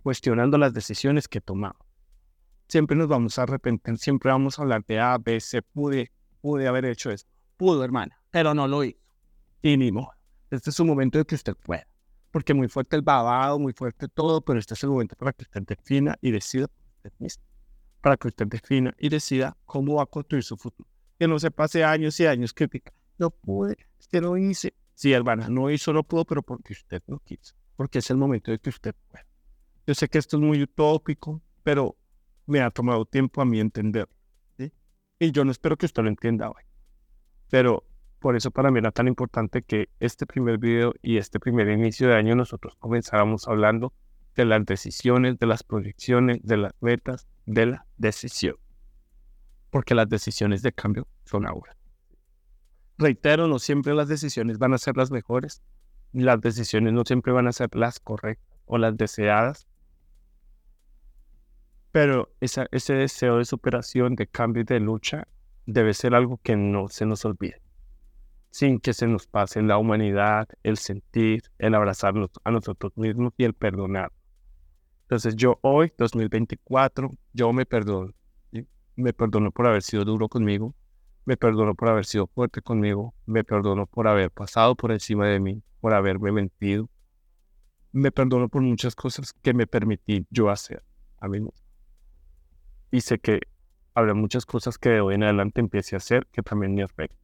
cuestionando 0.03 0.59
las 0.59 0.73
decisiones 0.73 1.29
que 1.29 1.41
tomamos. 1.41 1.83
Siempre 2.69 2.97
nos 2.97 3.09
vamos 3.09 3.39
a 3.39 3.43
arrepentir, 3.43 3.99
siempre 3.99 4.31
vamos 4.31 4.59
a 4.59 4.63
hablar 4.63 4.85
de 4.87 5.01
A, 5.01 5.19
B, 5.19 5.41
C, 5.41 5.63
pude, 5.63 6.13
pude 6.41 6.67
haber 6.67 6.85
hecho 6.87 7.11
eso. 7.11 7.27
Pudo, 7.57 7.85
hermana, 7.85 8.19
pero 8.31 8.55
no 8.55 8.67
lo 8.67 8.85
hizo. 8.85 8.99
Y 9.63 9.77
ni 9.77 9.93
modo. 9.93 10.13
Este 10.51 10.71
es 10.71 10.81
un 10.81 10.89
momento 10.89 11.19
de 11.19 11.25
que 11.25 11.35
usted 11.35 11.57
pueda 11.57 11.87
porque 12.35 12.53
muy 12.53 12.67
fuerte 12.67 12.97
el 12.97 13.03
babado, 13.03 13.61
muy 13.61 13.73
fuerte 13.73 14.09
todo, 14.09 14.41
pero 14.41 14.59
este 14.59 14.75
es 14.75 14.83
el 14.83 14.91
momento 14.91 15.15
para 15.15 15.33
que 15.33 15.45
usted 15.45 15.63
defina 15.63 16.19
y 16.21 16.33
decida 16.33 16.67
para 18.01 18.17
que 18.17 18.27
usted 18.27 18.49
defina 18.49 18.93
y 18.99 19.09
decida 19.09 19.57
cómo 19.67 19.95
va 19.95 20.03
a 20.03 20.07
construir 20.07 20.43
su 20.43 20.57
futuro. 20.57 20.89
Que 21.17 21.29
no 21.29 21.39
se 21.39 21.53
pase 21.53 21.85
años 21.85 22.19
y 22.19 22.27
años 22.27 22.53
critica, 22.53 22.93
no 23.19 23.31
pude, 23.31 23.77
usted 24.01 24.21
no 24.21 24.37
hice. 24.37 24.75
Sí, 24.95 25.13
hermana, 25.13 25.49
no 25.49 25.71
hizo, 25.71 25.93
no 25.93 26.03
pudo, 26.03 26.25
pero 26.25 26.43
porque 26.43 26.73
usted 26.73 27.05
no 27.07 27.21
quiso, 27.21 27.55
porque 27.77 27.99
es 27.99 28.11
el 28.11 28.17
momento 28.17 28.51
de 28.51 28.59
que 28.59 28.71
usted 28.71 28.95
pueda. 29.11 29.27
Yo 29.87 29.95
sé 29.95 30.09
que 30.09 30.19
esto 30.19 30.37
es 30.37 30.43
muy 30.43 30.63
utópico, 30.63 31.43
pero 31.63 31.97
me 32.47 32.61
ha 32.61 32.71
tomado 32.71 33.05
tiempo 33.05 33.43
a 33.43 33.45
mí 33.45 33.61
entender. 33.61 34.09
¿sí? 34.57 34.73
Y 35.19 35.33
yo 35.33 35.45
no 35.45 35.51
espero 35.51 35.77
que 35.77 35.87
usted 35.87 36.03
lo 36.03 36.09
entienda 36.09 36.49
hoy. 36.49 36.63
Pero 37.51 37.85
por 38.19 38.37
eso 38.37 38.51
para 38.51 38.71
mí 38.71 38.79
era 38.79 38.91
tan 38.91 39.07
importante 39.07 39.63
que 39.63 39.91
este 40.01 40.25
primer 40.27 40.59
video 40.59 40.95
y 41.03 41.19
este 41.19 41.39
primer 41.39 41.69
inicio 41.69 42.09
de 42.09 42.15
año 42.15 42.35
nosotros 42.35 42.75
comenzáramos 42.79 43.47
hablando 43.47 43.93
de 44.35 44.45
las 44.45 44.65
decisiones, 44.65 45.39
de 45.39 45.47
las 45.47 45.63
proyecciones, 45.63 46.41
de 46.43 46.57
las 46.57 46.73
metas, 46.81 47.29
de 47.47 47.67
la 47.67 47.87
decisión. 47.97 48.57
Porque 49.71 49.95
las 49.95 50.09
decisiones 50.09 50.63
de 50.63 50.73
cambio 50.73 51.07
son 51.25 51.47
ahora. 51.47 51.77
Reitero, 52.97 53.49
no 53.49 53.59
siempre 53.59 53.95
las 53.95 54.09
decisiones 54.09 54.59
van 54.59 54.73
a 54.73 54.79
ser 54.79 54.97
las 54.97 55.11
mejores. 55.11 55.63
Las 56.15 56.41
decisiones 56.41 56.95
no 56.95 57.03
siempre 57.05 57.33
van 57.33 57.47
a 57.47 57.53
ser 57.53 57.69
las 57.75 58.01
correctas 58.01 58.59
o 58.65 58.79
las 58.79 58.97
deseadas. 58.97 59.67
Pero 61.93 62.33
ese 62.41 62.95
deseo 62.95 63.37
de 63.37 63.45
superación, 63.45 64.17
de 64.17 64.27
cambio 64.27 64.63
y 64.63 64.65
de 64.65 64.81
lucha 64.81 65.29
debe 65.67 65.93
ser 65.93 66.15
algo 66.15 66.41
que 66.43 66.57
no 66.57 66.89
se 66.89 67.05
nos 67.05 67.25
olvide 67.27 67.65
sin 68.55 68.79
que 68.79 68.93
se 68.93 69.09
nos 69.09 69.27
pase 69.27 69.61
la 69.63 69.79
humanidad, 69.79 70.47
el 70.63 70.79
sentir, 70.79 71.43
el 71.59 71.75
abrazarnos 71.75 72.31
a 72.45 72.53
nosotros 72.53 72.93
mismos 72.95 73.33
y 73.37 73.43
el 73.43 73.53
perdonar. 73.53 74.13
Entonces 75.03 75.35
yo 75.35 75.59
hoy, 75.63 75.93
2024, 75.99 77.11
yo 77.33 77.53
me 77.53 77.67
perdono. 77.67 78.13
Me 78.95 79.13
perdono 79.13 79.51
por 79.51 79.67
haber 79.67 79.83
sido 79.83 80.05
duro 80.05 80.29
conmigo, 80.29 80.73
Me 81.25 81.37
perdono 81.37 81.75
por 81.75 81.89
haber 81.89 82.05
sido 82.05 82.27
fuerte 82.27 82.61
conmigo. 82.61 83.15
Me 83.27 83.45
perdono 83.45 83.87
por 83.87 84.09
haber 84.09 84.31
pasado 84.31 84.75
por 84.75 84.93
encima 84.93 85.27
de 85.27 85.41
mí, 85.41 85.63
por 85.81 85.95
haberme 85.95 86.33
mentido. 86.33 86.91
Me 87.93 88.11
perdono 88.11 88.49
por 88.49 88.63
muchas 88.63 88.95
cosas 88.95 89.33
que 89.33 89.55
me 89.55 89.67
permití 89.67 90.27
yo 90.31 90.51
hacer 90.51 90.83
a 91.19 91.29
mí 91.29 91.41
mismo. 91.41 91.65
Y 92.91 93.01
sé 93.01 93.19
que 93.19 93.41
habrá 93.95 94.15
muchas 94.15 94.45
cosas 94.45 94.77
que 94.77 94.91
de 94.91 95.01
hoy 95.01 95.15
en 95.15 95.23
adelante 95.23 95.61
empiece 95.61 95.97
a 95.97 95.99
hacer 95.99 96.27
que 96.33 96.43
también 96.43 96.75
me 96.75 96.83
afecten. 96.83 97.19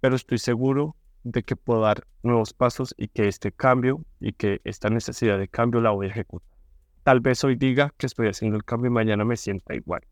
Pero 0.00 0.16
estoy 0.16 0.38
seguro 0.38 0.96
de 1.22 1.42
que 1.42 1.56
puedo 1.56 1.82
dar 1.82 2.06
nuevos 2.22 2.52
pasos 2.52 2.94
y 2.96 3.08
que 3.08 3.28
este 3.28 3.52
cambio 3.52 4.04
y 4.20 4.32
que 4.32 4.60
esta 4.64 4.90
necesidad 4.90 5.38
de 5.38 5.48
cambio 5.48 5.80
la 5.80 5.90
voy 5.90 6.06
a 6.06 6.10
ejecutar. 6.10 6.56
Tal 7.02 7.20
vez 7.20 7.44
hoy 7.44 7.56
diga 7.56 7.94
que 7.96 8.06
estoy 8.06 8.28
haciendo 8.28 8.56
el 8.56 8.64
cambio 8.64 8.90
y 8.90 8.94
mañana 8.94 9.24
me 9.24 9.36
sienta 9.36 9.74
igual. 9.74 10.02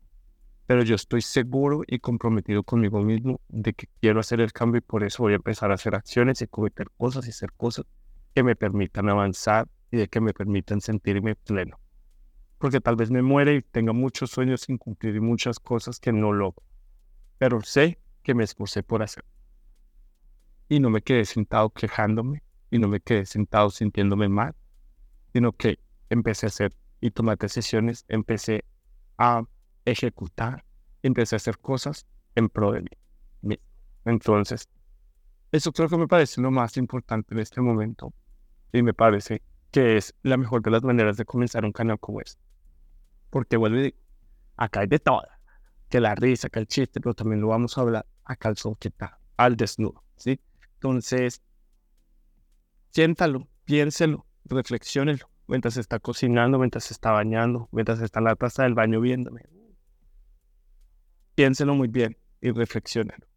Pero 0.67 0.83
yo 0.83 0.95
estoy 0.95 1.21
seguro 1.21 1.83
y 1.85 1.99
comprometido 1.99 2.63
conmigo 2.63 3.01
mismo 3.01 3.39
de 3.49 3.73
que 3.73 3.87
quiero 4.01 4.19
hacer 4.19 4.41
el 4.41 4.51
cambio 4.51 4.79
y 4.79 4.81
por 4.81 5.03
eso 5.03 5.23
voy 5.23 5.33
a 5.33 5.35
empezar 5.35 5.71
a 5.71 5.75
hacer 5.75 5.95
acciones 5.95 6.41
y 6.41 6.47
cometer 6.47 6.87
cosas 6.97 7.27
y 7.27 7.29
hacer 7.29 7.51
cosas 7.53 7.85
que 8.33 8.43
me 8.43 8.55
permitan 8.55 9.09
avanzar 9.09 9.67
y 9.91 9.97
de 9.97 10.07
que 10.07 10.19
me 10.19 10.33
permitan 10.33 10.81
sentirme 10.81 11.35
pleno. 11.35 11.79
Porque 12.57 12.81
tal 12.81 12.95
vez 12.95 13.11
me 13.11 13.21
muere 13.21 13.55
y 13.55 13.61
tenga 13.61 13.93
muchos 13.93 14.31
sueños 14.31 14.61
sin 14.61 14.77
cumplir 14.77 15.15
y 15.15 15.19
muchas 15.19 15.59
cosas 15.59 15.99
que 15.99 16.11
no 16.11 16.33
logro. 16.33 16.63
Pero 17.37 17.61
sé 17.61 17.99
que 18.23 18.33
me 18.33 18.43
esforcé 18.43 18.81
por 18.81 19.03
hacer 19.03 19.23
y 20.67 20.79
no 20.79 20.89
me 20.89 21.01
quedé 21.01 21.25
sentado 21.25 21.69
quejándome 21.69 22.43
y 22.71 22.79
no 22.79 22.87
me 22.87 22.99
quedé 22.99 23.25
sentado 23.25 23.69
sintiéndome 23.69 24.29
mal, 24.29 24.55
sino 25.33 25.51
que 25.51 25.79
empecé 26.09 26.47
a 26.47 26.49
hacer 26.49 26.73
y 27.01 27.11
tomar 27.11 27.37
decisiones, 27.37 28.05
empecé 28.07 28.65
a 29.17 29.43
ejecutar, 29.85 30.65
empecé 31.03 31.35
a 31.35 31.37
hacer 31.37 31.59
cosas 31.59 32.05
en 32.35 32.49
pro 32.49 32.71
de 32.71 32.81
mí. 32.81 32.89
Entonces, 34.05 34.69
eso 35.51 35.71
creo 35.71 35.89
que 35.89 35.97
me 35.97 36.07
parece 36.07 36.41
lo 36.41 36.51
más 36.51 36.77
importante 36.77 37.33
en 37.33 37.39
este 37.39 37.59
momento 37.59 38.13
y 38.71 38.83
me 38.83 38.93
parece 38.93 39.41
que 39.71 39.97
es 39.97 40.13
la 40.21 40.37
mejor 40.37 40.61
de 40.61 40.71
las 40.71 40.83
maneras 40.83 41.17
de 41.17 41.25
comenzar 41.25 41.65
un 41.65 41.71
canal 41.71 41.99
como 41.99 42.21
este. 42.21 42.41
Porque 43.29 43.57
vuelvo 43.57 43.79
y 43.79 43.83
digo, 43.83 43.97
acá 44.57 44.81
hay 44.81 44.87
de 44.87 44.99
todo, 44.99 45.23
que 45.89 45.99
la 45.99 46.13
risa, 46.15 46.49
que 46.49 46.59
el 46.59 46.67
chiste, 46.67 47.01
pero 47.01 47.13
también 47.13 47.41
lo 47.41 47.47
vamos 47.47 47.77
a 47.77 47.81
hablar 47.81 48.05
acá 48.23 48.49
al 48.49 48.57
sol 48.57 48.77
que 48.79 48.89
está, 48.89 49.19
al 49.37 49.55
desnudo, 49.55 50.03
¿sí? 50.15 50.39
Entonces, 50.75 51.41
siéntalo, 52.91 53.47
piénselo, 53.65 54.25
reflexiónelo 54.45 55.29
mientras 55.47 55.77
está 55.77 55.99
cocinando, 55.99 56.59
mientras 56.59 56.91
está 56.91 57.11
bañando, 57.11 57.69
mientras 57.71 58.01
está 58.01 58.19
en 58.19 58.25
la 58.25 58.35
taza 58.35 58.63
del 58.63 58.75
baño 58.75 59.01
viéndome. 59.01 59.41
Piénselo 61.35 61.75
muy 61.75 61.89
bien 61.89 62.17
y 62.39 62.51
reflexiónelo. 62.51 63.27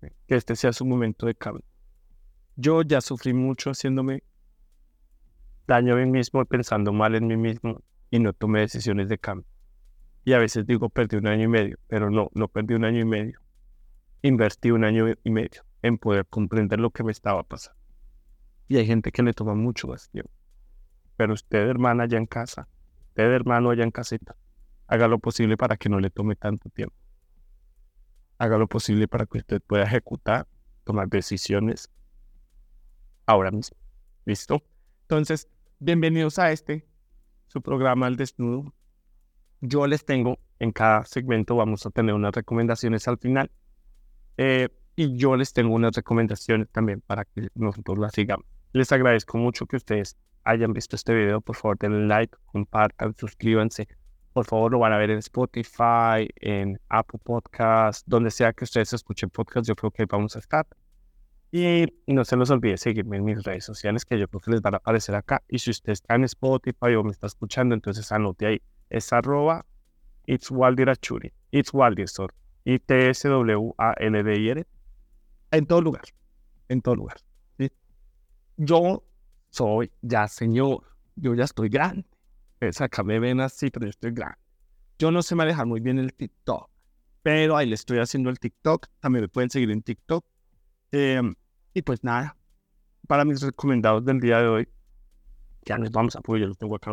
Que 0.00 0.34
este 0.34 0.56
sea 0.56 0.72
su 0.72 0.86
momento 0.86 1.26
de 1.26 1.34
cambio. 1.34 1.64
Yo 2.56 2.82
ya 2.82 3.00
sufrí 3.00 3.34
mucho 3.34 3.70
haciéndome 3.70 4.22
daño 5.66 5.94
a 5.94 5.98
mí 5.98 6.06
mismo, 6.06 6.44
pensando 6.46 6.92
mal 6.92 7.14
en 7.14 7.26
mí 7.26 7.36
mismo 7.36 7.82
y 8.10 8.18
no 8.18 8.32
tomé 8.32 8.60
decisiones 8.60 9.08
de 9.08 9.18
cambio. 9.18 9.46
Y 10.24 10.32
a 10.32 10.38
veces 10.38 10.66
digo, 10.66 10.88
perdí 10.88 11.16
un 11.16 11.26
año 11.26 11.44
y 11.44 11.48
medio, 11.48 11.78
pero 11.86 12.10
no, 12.10 12.30
no 12.34 12.48
perdí 12.48 12.74
un 12.74 12.84
año 12.84 13.00
y 13.00 13.04
medio. 13.04 13.40
Invertí 14.22 14.70
un 14.70 14.84
año 14.84 15.06
y 15.22 15.30
medio 15.30 15.64
en 15.82 15.98
poder 15.98 16.26
comprender 16.26 16.80
lo 16.80 16.90
que 16.90 17.04
me 17.04 17.12
estaba 17.12 17.42
pasando. 17.42 17.78
Y 18.68 18.76
hay 18.78 18.86
gente 18.86 19.12
que 19.12 19.22
le 19.22 19.34
toma 19.34 19.54
mucho 19.54 19.88
más 19.88 20.08
tiempo. 20.10 20.30
Pero 21.16 21.34
usted, 21.34 21.68
hermana, 21.68 22.04
allá 22.04 22.18
en 22.18 22.26
casa, 22.26 22.68
usted, 23.08 23.24
hermano, 23.24 23.70
allá 23.70 23.84
en 23.84 23.90
casita, 23.90 24.36
haga 24.86 25.08
lo 25.08 25.18
posible 25.18 25.56
para 25.56 25.76
que 25.76 25.88
no 25.88 25.98
le 26.00 26.10
tome 26.10 26.36
tanto 26.36 26.70
tiempo. 26.70 27.01
Haga 28.42 28.58
lo 28.58 28.66
posible 28.66 29.06
para 29.06 29.24
que 29.24 29.38
usted 29.38 29.62
pueda 29.64 29.84
ejecutar, 29.84 30.48
tomar 30.82 31.08
decisiones 31.08 31.88
ahora 33.24 33.52
mismo. 33.52 33.76
¿Listo? 34.24 34.64
Entonces, 35.02 35.48
bienvenidos 35.78 36.40
a 36.40 36.50
este, 36.50 36.84
su 37.46 37.62
programa 37.62 38.08
El 38.08 38.16
Desnudo. 38.16 38.74
Yo 39.60 39.86
les 39.86 40.04
tengo, 40.04 40.40
en 40.58 40.72
cada 40.72 41.04
segmento 41.04 41.54
vamos 41.54 41.86
a 41.86 41.90
tener 41.90 42.16
unas 42.16 42.34
recomendaciones 42.34 43.06
al 43.06 43.16
final. 43.18 43.48
Eh, 44.38 44.70
y 44.96 45.16
yo 45.16 45.36
les 45.36 45.52
tengo 45.52 45.72
unas 45.72 45.94
recomendaciones 45.94 46.68
también 46.72 47.00
para 47.00 47.24
que 47.24 47.46
nosotros 47.54 47.96
las 47.96 48.12
sigamos. 48.12 48.44
Les 48.72 48.90
agradezco 48.90 49.38
mucho 49.38 49.66
que 49.66 49.76
ustedes 49.76 50.16
hayan 50.42 50.72
visto 50.72 50.96
este 50.96 51.14
video. 51.14 51.40
Por 51.42 51.54
favor, 51.54 51.78
denle 51.78 52.08
like, 52.08 52.36
compartan, 52.46 53.14
suscríbanse. 53.16 53.86
Por 54.32 54.46
favor, 54.46 54.72
lo 54.72 54.78
van 54.78 54.92
a 54.92 54.98
ver 54.98 55.10
en 55.10 55.18
Spotify, 55.18 56.28
en 56.36 56.80
Apple 56.88 57.20
Podcast, 57.22 58.06
donde 58.06 58.30
sea 58.30 58.52
que 58.52 58.64
ustedes 58.64 58.92
escuchen 58.92 59.30
podcast, 59.30 59.68
yo 59.68 59.76
creo 59.76 59.90
que 59.90 60.06
vamos 60.06 60.36
a 60.36 60.38
estar. 60.38 60.66
Y 61.50 61.86
no 62.06 62.24
se 62.24 62.36
les 62.36 62.50
olvide 62.50 62.78
seguirme 62.78 63.18
en 63.18 63.24
mis 63.24 63.42
redes 63.42 63.64
sociales, 63.64 64.06
que 64.06 64.18
yo 64.18 64.26
creo 64.28 64.40
que 64.40 64.50
les 64.52 64.62
van 64.62 64.74
a 64.74 64.78
aparecer 64.78 65.14
acá. 65.14 65.42
Y 65.48 65.58
si 65.58 65.70
usted 65.70 65.92
está 65.92 66.14
en 66.14 66.24
Spotify 66.24 66.94
o 66.96 67.04
me 67.04 67.10
está 67.10 67.26
escuchando, 67.26 67.74
entonces 67.74 68.10
anote 68.10 68.46
ahí. 68.46 68.62
Es 68.88 69.12
arroba 69.12 69.66
It's 70.24 70.50
Waldir 70.50 70.88
Achuri. 70.88 71.30
It's 71.50 71.74
Waldir, 71.74 72.08
sorry. 72.08 72.34
I-T-S-W-A-L-D-I-R 72.64 74.66
en 75.52 75.66
todo 75.66 75.82
lugar, 75.82 76.04
en 76.68 76.80
todo 76.80 76.96
lugar. 76.96 77.18
Yo 78.56 79.04
soy 79.50 79.90
ya 80.00 80.28
señor, 80.28 80.84
yo 81.16 81.34
ya 81.34 81.44
estoy 81.44 81.68
grande. 81.68 82.06
Es 82.62 82.80
acá 82.80 83.02
me 83.02 83.18
ven 83.18 83.40
así, 83.40 83.70
pero 83.70 83.86
yo 83.86 83.90
estoy 83.90 84.12
grande. 84.12 84.38
Yo 84.96 85.10
no 85.10 85.22
sé 85.22 85.34
manejar 85.34 85.66
muy 85.66 85.80
bien 85.80 85.98
el 85.98 86.14
TikTok, 86.14 86.70
pero 87.20 87.56
ahí 87.56 87.66
le 87.66 87.74
estoy 87.74 87.98
haciendo 87.98 88.30
el 88.30 88.38
TikTok. 88.38 88.86
También 89.00 89.22
me 89.22 89.28
pueden 89.28 89.50
seguir 89.50 89.72
en 89.72 89.82
TikTok. 89.82 90.24
Em, 90.92 91.34
y 91.74 91.82
pues 91.82 92.04
nada, 92.04 92.36
para 93.08 93.24
mis 93.24 93.42
recomendados 93.42 94.04
del 94.04 94.20
día 94.20 94.38
de 94.38 94.46
hoy, 94.46 94.68
ya 95.64 95.76
nos 95.76 95.90
vamos 95.90 96.14
a 96.14 96.20
apoyar, 96.20 96.42
yo 96.42 96.48
los 96.48 96.58
tengo 96.58 96.76
acá 96.76 96.92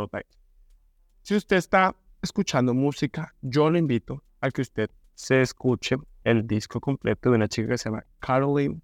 Si 1.22 1.36
usted 1.36 1.58
está 1.58 1.96
escuchando 2.24 2.74
música, 2.74 3.36
yo 3.42 3.70
le 3.70 3.78
invito 3.78 4.24
a 4.42 4.50
que 4.50 4.62
usted 4.62 4.90
se 5.14 5.44
escuche 5.44 5.98
el 6.24 6.48
disco 6.48 6.82
completo 6.82 7.30
de 7.30 7.36
una 7.36 7.48
chica 7.48 7.68
que 7.68 7.78
se 7.78 7.90
llama 7.90 8.04
Caroline 8.20 8.82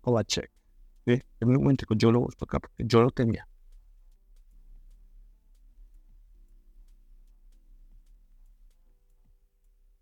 Polachek. 0.00 0.50
¿sí? 1.06 1.22
Un 1.42 1.52
momento 1.52 1.84
yo 1.90 2.10
lo 2.12 2.20
busco 2.20 2.46
acá 2.46 2.60
porque 2.60 2.84
yo 2.86 3.02
lo 3.02 3.10
tenía. 3.10 3.46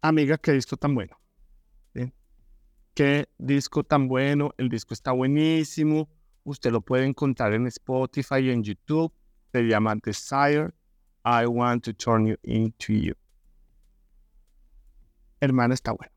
Amiga, 0.08 0.38
qué 0.38 0.52
disco 0.52 0.76
tan 0.76 0.94
bueno. 0.94 1.18
Qué 2.94 3.28
disco 3.38 3.82
tan 3.82 4.06
bueno. 4.06 4.52
El 4.56 4.68
disco 4.68 4.94
está 4.94 5.10
buenísimo. 5.10 6.08
Usted 6.44 6.70
lo 6.70 6.80
puede 6.80 7.04
encontrar 7.04 7.52
en 7.54 7.66
Spotify 7.66 8.36
y 8.36 8.50
en 8.50 8.62
YouTube. 8.62 9.12
Se 9.50 9.62
llama 9.62 9.96
Desire. 9.96 10.70
I 11.24 11.46
want 11.46 11.84
to 11.84 11.92
turn 11.92 12.26
you 12.26 12.36
into 12.44 12.92
you. 12.92 13.14
Hermana, 15.40 15.74
está 15.74 15.90
bueno 15.90 16.12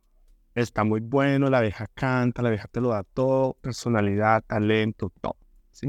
está 0.54 0.84
muy 0.84 1.00
bueno, 1.00 1.50
la 1.50 1.62
vieja 1.62 1.88
canta, 1.88 2.42
la 2.42 2.50
vieja 2.50 2.68
te 2.68 2.82
lo 2.82 2.90
da 2.90 3.04
todo, 3.04 3.54
personalidad, 3.62 4.44
talento, 4.46 5.12
todo. 5.22 5.38
Si 5.72 5.88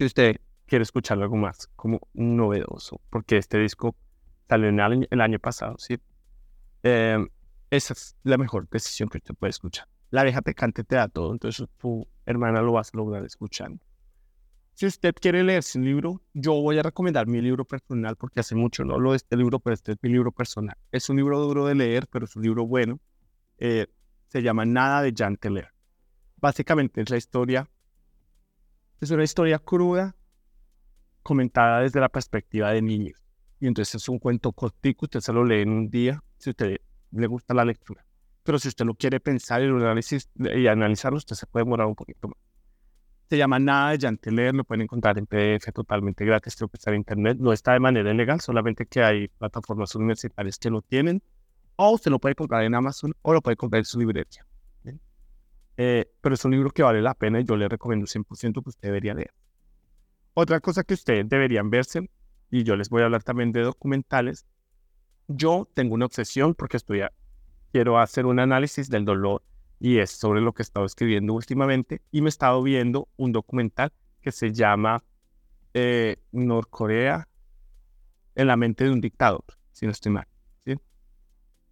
usted 0.00 0.36
quiere 0.66 0.82
escuchar 0.82 1.20
algo 1.22 1.36
más 1.36 1.68
como 1.76 2.00
novedoso, 2.14 3.00
porque 3.10 3.36
este 3.36 3.58
disco 3.58 3.94
salió 4.48 4.68
año, 4.68 5.06
el 5.10 5.20
año 5.20 5.38
pasado, 5.38 5.76
¿sí? 5.78 5.98
Em, 6.82 7.28
esa 7.70 7.92
es 7.92 8.16
la 8.22 8.38
mejor 8.38 8.68
decisión 8.68 9.08
que 9.08 9.18
usted 9.18 9.34
puede 9.34 9.50
escuchar. 9.50 9.88
La 10.10 10.22
vieja 10.22 10.40
te 10.42 10.54
canta 10.54 10.80
y 10.80 10.84
te 10.84 10.96
da 10.96 11.08
todo, 11.08 11.32
entonces 11.32 11.66
tu 11.76 12.06
hermana 12.24 12.62
lo 12.62 12.72
vas 12.72 12.90
a 12.94 12.96
lograr 12.96 13.24
escuchando. 13.24 13.82
Si 14.74 14.86
usted 14.86 15.12
quiere 15.20 15.42
leerse 15.42 15.76
un 15.76 15.84
libro, 15.84 16.22
yo 16.34 16.52
voy 16.54 16.78
a 16.78 16.82
recomendar 16.82 17.26
mi 17.26 17.40
libro 17.40 17.64
personal 17.64 18.14
porque 18.16 18.40
hace 18.40 18.54
mucho 18.54 18.84
no 18.84 18.98
lo 18.98 19.10
de 19.10 19.16
este 19.16 19.36
libro, 19.36 19.58
pero 19.58 19.74
este 19.74 19.92
es 19.92 19.98
mi 20.02 20.08
libro 20.10 20.30
personal. 20.30 20.76
Es 20.92 21.10
un 21.10 21.16
libro 21.16 21.40
duro 21.40 21.66
de 21.66 21.74
leer, 21.74 22.06
pero 22.06 22.26
es 22.26 22.36
un 22.36 22.44
libro 22.44 22.64
bueno. 22.64 23.00
Eh, 23.58 23.88
se 24.28 24.40
llama 24.40 24.64
Nada 24.64 25.02
de 25.02 25.12
Jan. 25.16 25.36
Básicamente 26.36 27.00
es 27.00 27.10
la 27.10 27.16
historia, 27.16 27.68
es 29.00 29.10
una 29.10 29.24
historia 29.24 29.58
cruda 29.58 30.14
comentada 31.22 31.80
desde 31.80 32.00
la 32.00 32.08
perspectiva 32.08 32.70
de 32.70 32.80
niños. 32.80 33.20
Y 33.60 33.66
entonces 33.66 33.96
es 33.96 34.08
un 34.08 34.18
cuento 34.18 34.52
cortico, 34.52 35.06
usted 35.06 35.20
se 35.20 35.32
lo 35.32 35.44
lee 35.44 35.62
en 35.62 35.70
un 35.70 35.90
día, 35.90 36.22
si 36.38 36.50
a 36.50 36.52
usted 36.52 36.76
le 37.10 37.26
gusta 37.26 37.54
la 37.54 37.64
lectura. 37.64 38.04
Pero 38.42 38.58
si 38.58 38.68
usted 38.68 38.84
lo 38.84 38.94
quiere 38.94 39.20
pensar 39.20 39.62
y, 39.62 39.66
análisis, 39.66 40.30
y 40.36 40.66
analizarlo, 40.66 41.18
usted 41.18 41.36
se 41.36 41.46
puede 41.46 41.64
demorar 41.64 41.86
un 41.86 41.94
poquito 41.94 42.28
más. 42.28 42.38
Se 43.28 43.36
llama 43.36 43.58
Nada 43.58 43.90
de 43.90 43.98
Jan 44.00 44.16
Teller, 44.16 44.54
lo 44.54 44.64
pueden 44.64 44.82
encontrar 44.82 45.18
en 45.18 45.26
PDF 45.26 45.70
totalmente 45.74 46.24
gratis, 46.24 46.56
creo 46.56 46.68
que 46.68 46.78
está 46.78 46.90
en 46.90 46.96
internet. 46.96 47.36
No 47.38 47.52
está 47.52 47.74
de 47.74 47.80
manera 47.80 48.10
ilegal, 48.10 48.40
solamente 48.40 48.86
que 48.86 49.02
hay 49.02 49.28
plataformas 49.28 49.94
universitarias 49.94 50.58
que 50.58 50.70
lo 50.70 50.80
tienen 50.80 51.22
o 51.80 51.92
usted 51.92 52.10
lo 52.10 52.18
puede 52.18 52.34
comprar 52.34 52.64
en 52.64 52.74
Amazon 52.74 53.14
o 53.22 53.32
lo 53.32 53.40
puede 53.40 53.56
comprar 53.56 53.78
en 53.78 53.84
su 53.84 54.00
librería. 54.00 54.44
Eh, 55.80 56.10
pero 56.20 56.34
es 56.34 56.44
un 56.44 56.50
libro 56.50 56.70
que 56.70 56.82
vale 56.82 57.00
la 57.00 57.14
pena 57.14 57.38
y 57.38 57.44
yo 57.44 57.56
le 57.56 57.68
recomiendo 57.68 58.04
100% 58.04 58.64
que 58.64 58.68
usted 58.68 58.88
debería 58.88 59.14
leer. 59.14 59.32
Otra 60.34 60.58
cosa 60.58 60.82
que 60.82 60.94
ustedes 60.94 61.28
deberían 61.28 61.70
verse, 61.70 62.10
y 62.50 62.64
yo 62.64 62.74
les 62.74 62.88
voy 62.88 63.02
a 63.02 63.04
hablar 63.04 63.22
también 63.22 63.52
de 63.52 63.62
documentales, 63.62 64.44
yo 65.28 65.68
tengo 65.74 65.94
una 65.94 66.06
obsesión 66.06 66.54
porque 66.54 66.78
estoy 66.78 67.02
quiero 67.70 67.98
hacer 67.98 68.26
un 68.26 68.40
análisis 68.40 68.88
del 68.88 69.04
dolor 69.04 69.42
y 69.78 69.98
es 69.98 70.10
sobre 70.10 70.40
lo 70.40 70.52
que 70.52 70.62
he 70.62 70.64
estado 70.64 70.86
escribiendo 70.86 71.34
últimamente 71.34 72.02
y 72.10 72.22
me 72.22 72.28
he 72.28 72.30
estado 72.30 72.62
viendo 72.62 73.08
un 73.16 73.32
documental 73.32 73.92
que 74.20 74.32
se 74.32 74.52
llama 74.52 75.04
eh, 75.74 76.16
Norcorea 76.32 77.28
en 78.34 78.46
la 78.46 78.56
mente 78.56 78.84
de 78.84 78.90
un 78.90 79.00
dictador, 79.00 79.44
si 79.72 79.86
no 79.86 79.92
estoy 79.92 80.12
mal. 80.12 80.26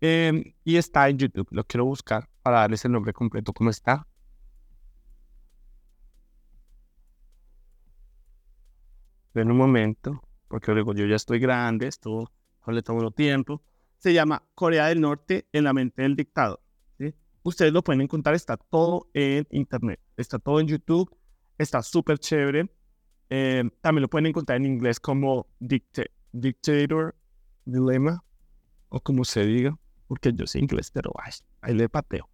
Em, 0.01 0.55
y 0.62 0.77
está 0.77 1.09
en 1.09 1.16
YouTube, 1.19 1.49
lo 1.51 1.64
quiero 1.64 1.87
buscar 1.87 2.29
para 2.42 2.61
darles 2.61 2.85
el 2.85 2.92
nombre 2.92 3.12
completo 3.14 3.53
como 3.53 3.71
está. 3.71 4.07
En 9.35 9.51
un 9.51 9.57
momento, 9.57 10.23
porque 10.49 10.73
luego 10.73 10.92
yo 10.95 11.07
ya 11.07 11.16
estoy 11.16 11.38
grande, 11.38 11.87
esto 11.87 12.31
le 12.72 12.83
tomo 12.83 13.11
tiempo. 13.11 13.62
Se 13.98 14.12
llama 14.12 14.42
Corea 14.55 14.87
del 14.87 15.00
Norte 15.00 15.46
en 15.52 15.64
la 15.64 15.72
mente 15.72 16.02
del 16.02 16.16
dictador. 16.16 16.61
¿sí? 16.98 17.14
Ustedes 17.42 17.72
lo 17.72 17.83
pueden 17.83 18.02
encontrar, 18.02 18.35
está 18.35 18.57
todo 18.57 19.09
en 19.14 19.46
internet, 19.50 20.00
está 20.16 20.38
todo 20.38 20.61
en 20.61 20.68
YouTube, 20.68 21.11
está 21.59 21.83
súper 21.83 22.18
chévere. 22.18 22.70
Eh, 23.31 23.68
también 23.81 24.02
lo 24.02 24.09
pueden 24.09 24.26
encontrar 24.26 24.57
en 24.57 24.66
inglés 24.66 25.00
como 25.00 25.46
Dictator 25.59 27.14
Dilemma, 27.64 28.22
o 28.88 29.00
como 29.00 29.24
se 29.24 29.44
diga, 29.44 29.76
porque 30.07 30.33
yo 30.33 30.46
sé 30.46 30.61
inglés, 30.61 30.90
pero 30.90 31.12
ahí 31.61 31.74
le 31.74 31.88
pateo. 31.88 32.29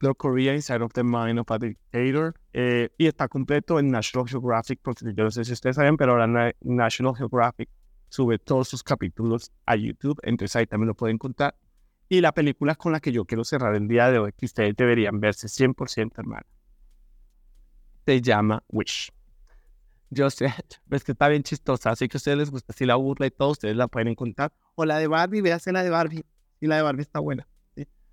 The 0.00 0.14
Korea 0.14 0.54
Inside 0.54 0.82
of 0.82 0.92
the 0.92 1.02
Mind 1.02 1.38
of 1.38 1.50
a 1.50 1.58
Dictator. 1.58 2.34
Eh, 2.52 2.90
y 2.98 3.06
está 3.06 3.28
completo 3.28 3.78
en 3.78 3.90
National 3.90 4.28
Geographic, 4.28 4.80
porque 4.82 5.12
yo 5.14 5.24
no 5.24 5.30
sé 5.30 5.44
si 5.44 5.52
ustedes 5.52 5.76
saben, 5.76 5.96
pero 5.96 6.12
ahora 6.12 6.52
National 6.60 7.14
Geographic 7.16 7.68
sube 8.08 8.38
todos 8.38 8.68
sus 8.68 8.82
capítulos 8.82 9.52
a 9.66 9.76
YouTube, 9.76 10.18
entonces 10.22 10.56
ahí 10.56 10.66
también 10.66 10.88
lo 10.88 10.94
pueden 10.94 11.14
encontrar. 11.14 11.56
Y 12.08 12.20
la 12.20 12.32
película 12.32 12.74
con 12.76 12.92
la 12.92 13.00
que 13.00 13.10
yo 13.12 13.24
quiero 13.24 13.44
cerrar 13.44 13.74
el 13.74 13.88
día 13.88 14.10
de 14.10 14.18
hoy, 14.18 14.32
que 14.32 14.46
ustedes 14.46 14.76
deberían 14.76 15.18
verse 15.20 15.48
100%, 15.48 16.12
hermano, 16.18 16.46
se 18.04 18.20
llama 18.20 18.62
Wish. 18.68 19.10
Yo 20.10 20.30
sé, 20.30 20.54
ves 20.86 21.02
que 21.02 21.12
está 21.12 21.28
bien 21.28 21.42
chistosa, 21.42 21.90
así 21.90 22.08
que 22.08 22.16
a 22.16 22.18
ustedes 22.18 22.38
les 22.38 22.50
gusta 22.50 22.72
si 22.72 22.86
la 22.86 22.94
burla 22.94 23.26
y 23.26 23.30
todo, 23.30 23.50
ustedes 23.50 23.76
la 23.76 23.88
pueden 23.88 24.08
encontrar. 24.08 24.52
O 24.76 24.84
la 24.84 24.98
de 24.98 25.08
Barbie, 25.08 25.40
véase 25.40 25.72
la 25.72 25.82
de 25.82 25.90
Barbie. 25.90 26.24
Y 26.60 26.66
la 26.66 26.76
de 26.76 26.82
Barbie 26.82 27.02
está 27.02 27.18
buena. 27.18 27.46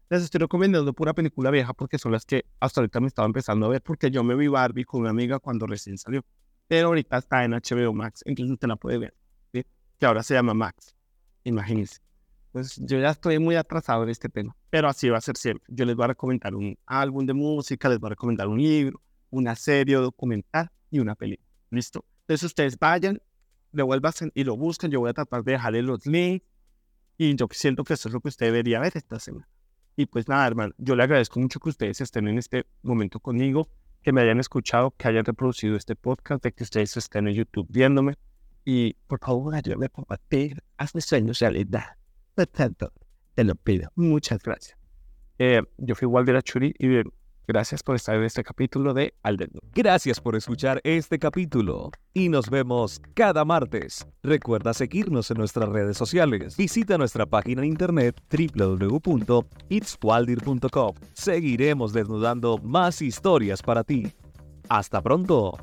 Les 0.09 0.21
estoy 0.21 0.39
recomendando 0.39 0.93
pura 0.93 1.13
película 1.13 1.49
vieja 1.49 1.73
porque 1.73 1.97
son 1.97 2.11
las 2.11 2.25
que 2.25 2.45
hasta 2.59 2.81
ahorita 2.81 2.99
me 2.99 3.07
estaba 3.07 3.25
empezando 3.25 3.65
a 3.65 3.69
ver, 3.69 3.81
porque 3.81 4.11
yo 4.11 4.23
me 4.23 4.35
vi 4.35 4.47
Barbie 4.47 4.85
con 4.85 5.01
una 5.01 5.09
amiga 5.11 5.39
cuando 5.39 5.65
recién 5.65 5.97
salió. 5.97 6.23
Pero 6.67 6.89
ahorita 6.89 7.17
está 7.17 7.43
en 7.43 7.51
HBO 7.51 7.93
Max, 7.93 8.21
entonces 8.25 8.53
usted 8.53 8.67
la 8.67 8.75
puede 8.75 8.97
ver. 8.97 9.13
Que 10.03 10.07
ahora 10.07 10.21
se 10.21 10.33
llama 10.33 10.53
Max. 10.53 10.93
Imagínense. 11.45 12.01
Pues 12.51 12.75
yo 12.75 12.99
ya 12.99 13.11
estoy 13.11 13.39
muy 13.39 13.55
atrasado 13.55 14.03
en 14.03 14.09
este 14.09 14.27
tema, 14.27 14.53
pero 14.69 14.89
así 14.89 15.07
va 15.07 15.17
a 15.17 15.21
ser 15.21 15.37
siempre. 15.37 15.63
Yo 15.69 15.85
les 15.85 15.95
voy 15.95 16.03
a 16.03 16.07
recomendar 16.07 16.53
un 16.55 16.77
álbum 16.85 17.25
de 17.25 17.31
música, 17.31 17.87
les 17.87 17.99
voy 17.99 18.07
a 18.07 18.09
recomendar 18.09 18.49
un 18.49 18.61
libro, 18.61 19.01
una 19.29 19.55
serie 19.55 19.95
documental 19.95 20.69
y 20.91 20.99
una 20.99 21.15
película. 21.15 21.47
¿Listo? 21.69 22.03
Entonces 22.23 22.43
ustedes 22.43 22.77
vayan, 22.77 23.21
devuelvan 23.71 24.11
y 24.33 24.43
lo 24.43 24.57
busquen. 24.57 24.91
Yo 24.91 24.99
voy 24.99 25.11
a 25.11 25.13
tratar 25.13 25.41
de 25.41 25.53
dejarles 25.53 25.85
los 25.85 26.05
links 26.05 26.45
y 27.17 27.33
yo 27.37 27.47
siento 27.51 27.85
que 27.85 27.93
eso 27.93 28.09
es 28.09 28.13
lo 28.13 28.19
que 28.19 28.27
usted 28.27 28.47
debería 28.47 28.81
ver 28.81 28.91
esta 28.97 29.21
semana. 29.21 29.47
Y 29.95 30.07
pues 30.07 30.27
nada, 30.27 30.45
hermano, 30.45 30.73
yo 30.79 30.97
le 30.97 31.03
agradezco 31.03 31.39
mucho 31.39 31.61
que 31.61 31.69
ustedes 31.69 32.01
estén 32.01 32.27
en 32.27 32.37
este 32.39 32.65
momento 32.81 33.21
conmigo, 33.21 33.69
que 34.01 34.11
me 34.11 34.19
hayan 34.19 34.41
escuchado, 34.41 34.91
que 34.97 35.07
hayan 35.07 35.23
reproducido 35.23 35.77
este 35.77 35.95
podcast, 35.95 36.43
de 36.43 36.51
que 36.51 36.65
ustedes 36.65 36.97
estén 36.97 37.29
en 37.29 37.35
YouTube 37.35 37.67
viéndome. 37.69 38.17
Y 38.65 38.93
por 39.07 39.19
favor, 39.19 39.55
ayúdame 39.55 39.87
a 39.87 39.89
compartir, 39.89 40.63
haz 40.77 40.95
mis 40.95 41.05
sueños 41.05 41.39
realidad. 41.39 41.97
Por 42.35 42.47
tanto, 42.47 42.91
te 43.35 43.43
lo 43.43 43.55
pido. 43.55 43.89
Muchas 43.95 44.41
gracias. 44.41 44.77
Eh, 45.39 45.61
yo 45.77 45.95
fui 45.95 46.07
Walter 46.07 46.35
Achuri 46.35 46.73
y 46.79 46.87
Gracias 47.45 47.83
por 47.83 47.97
estar 47.97 48.15
en 48.15 48.23
este 48.23 48.41
capítulo 48.43 48.93
de 48.93 49.13
Alden. 49.21 49.49
Gracias 49.73 50.21
por 50.21 50.37
escuchar 50.37 50.79
este 50.85 51.19
capítulo 51.19 51.91
y 52.13 52.29
nos 52.29 52.49
vemos 52.49 53.01
cada 53.15 53.43
martes. 53.43 54.07
Recuerda 54.23 54.73
seguirnos 54.73 55.29
en 55.29 55.39
nuestras 55.39 55.67
redes 55.69 55.97
sociales. 55.97 56.55
Visita 56.55 56.97
nuestra 56.97 57.25
página 57.25 57.63
en 57.63 57.67
internet 57.67 58.17
www.itswaldir.com. 58.31 60.95
Seguiremos 61.13 61.91
desnudando 61.91 62.59
más 62.59 63.01
historias 63.01 63.61
para 63.61 63.83
ti. 63.83 64.09
Hasta 64.69 65.01
pronto. 65.01 65.57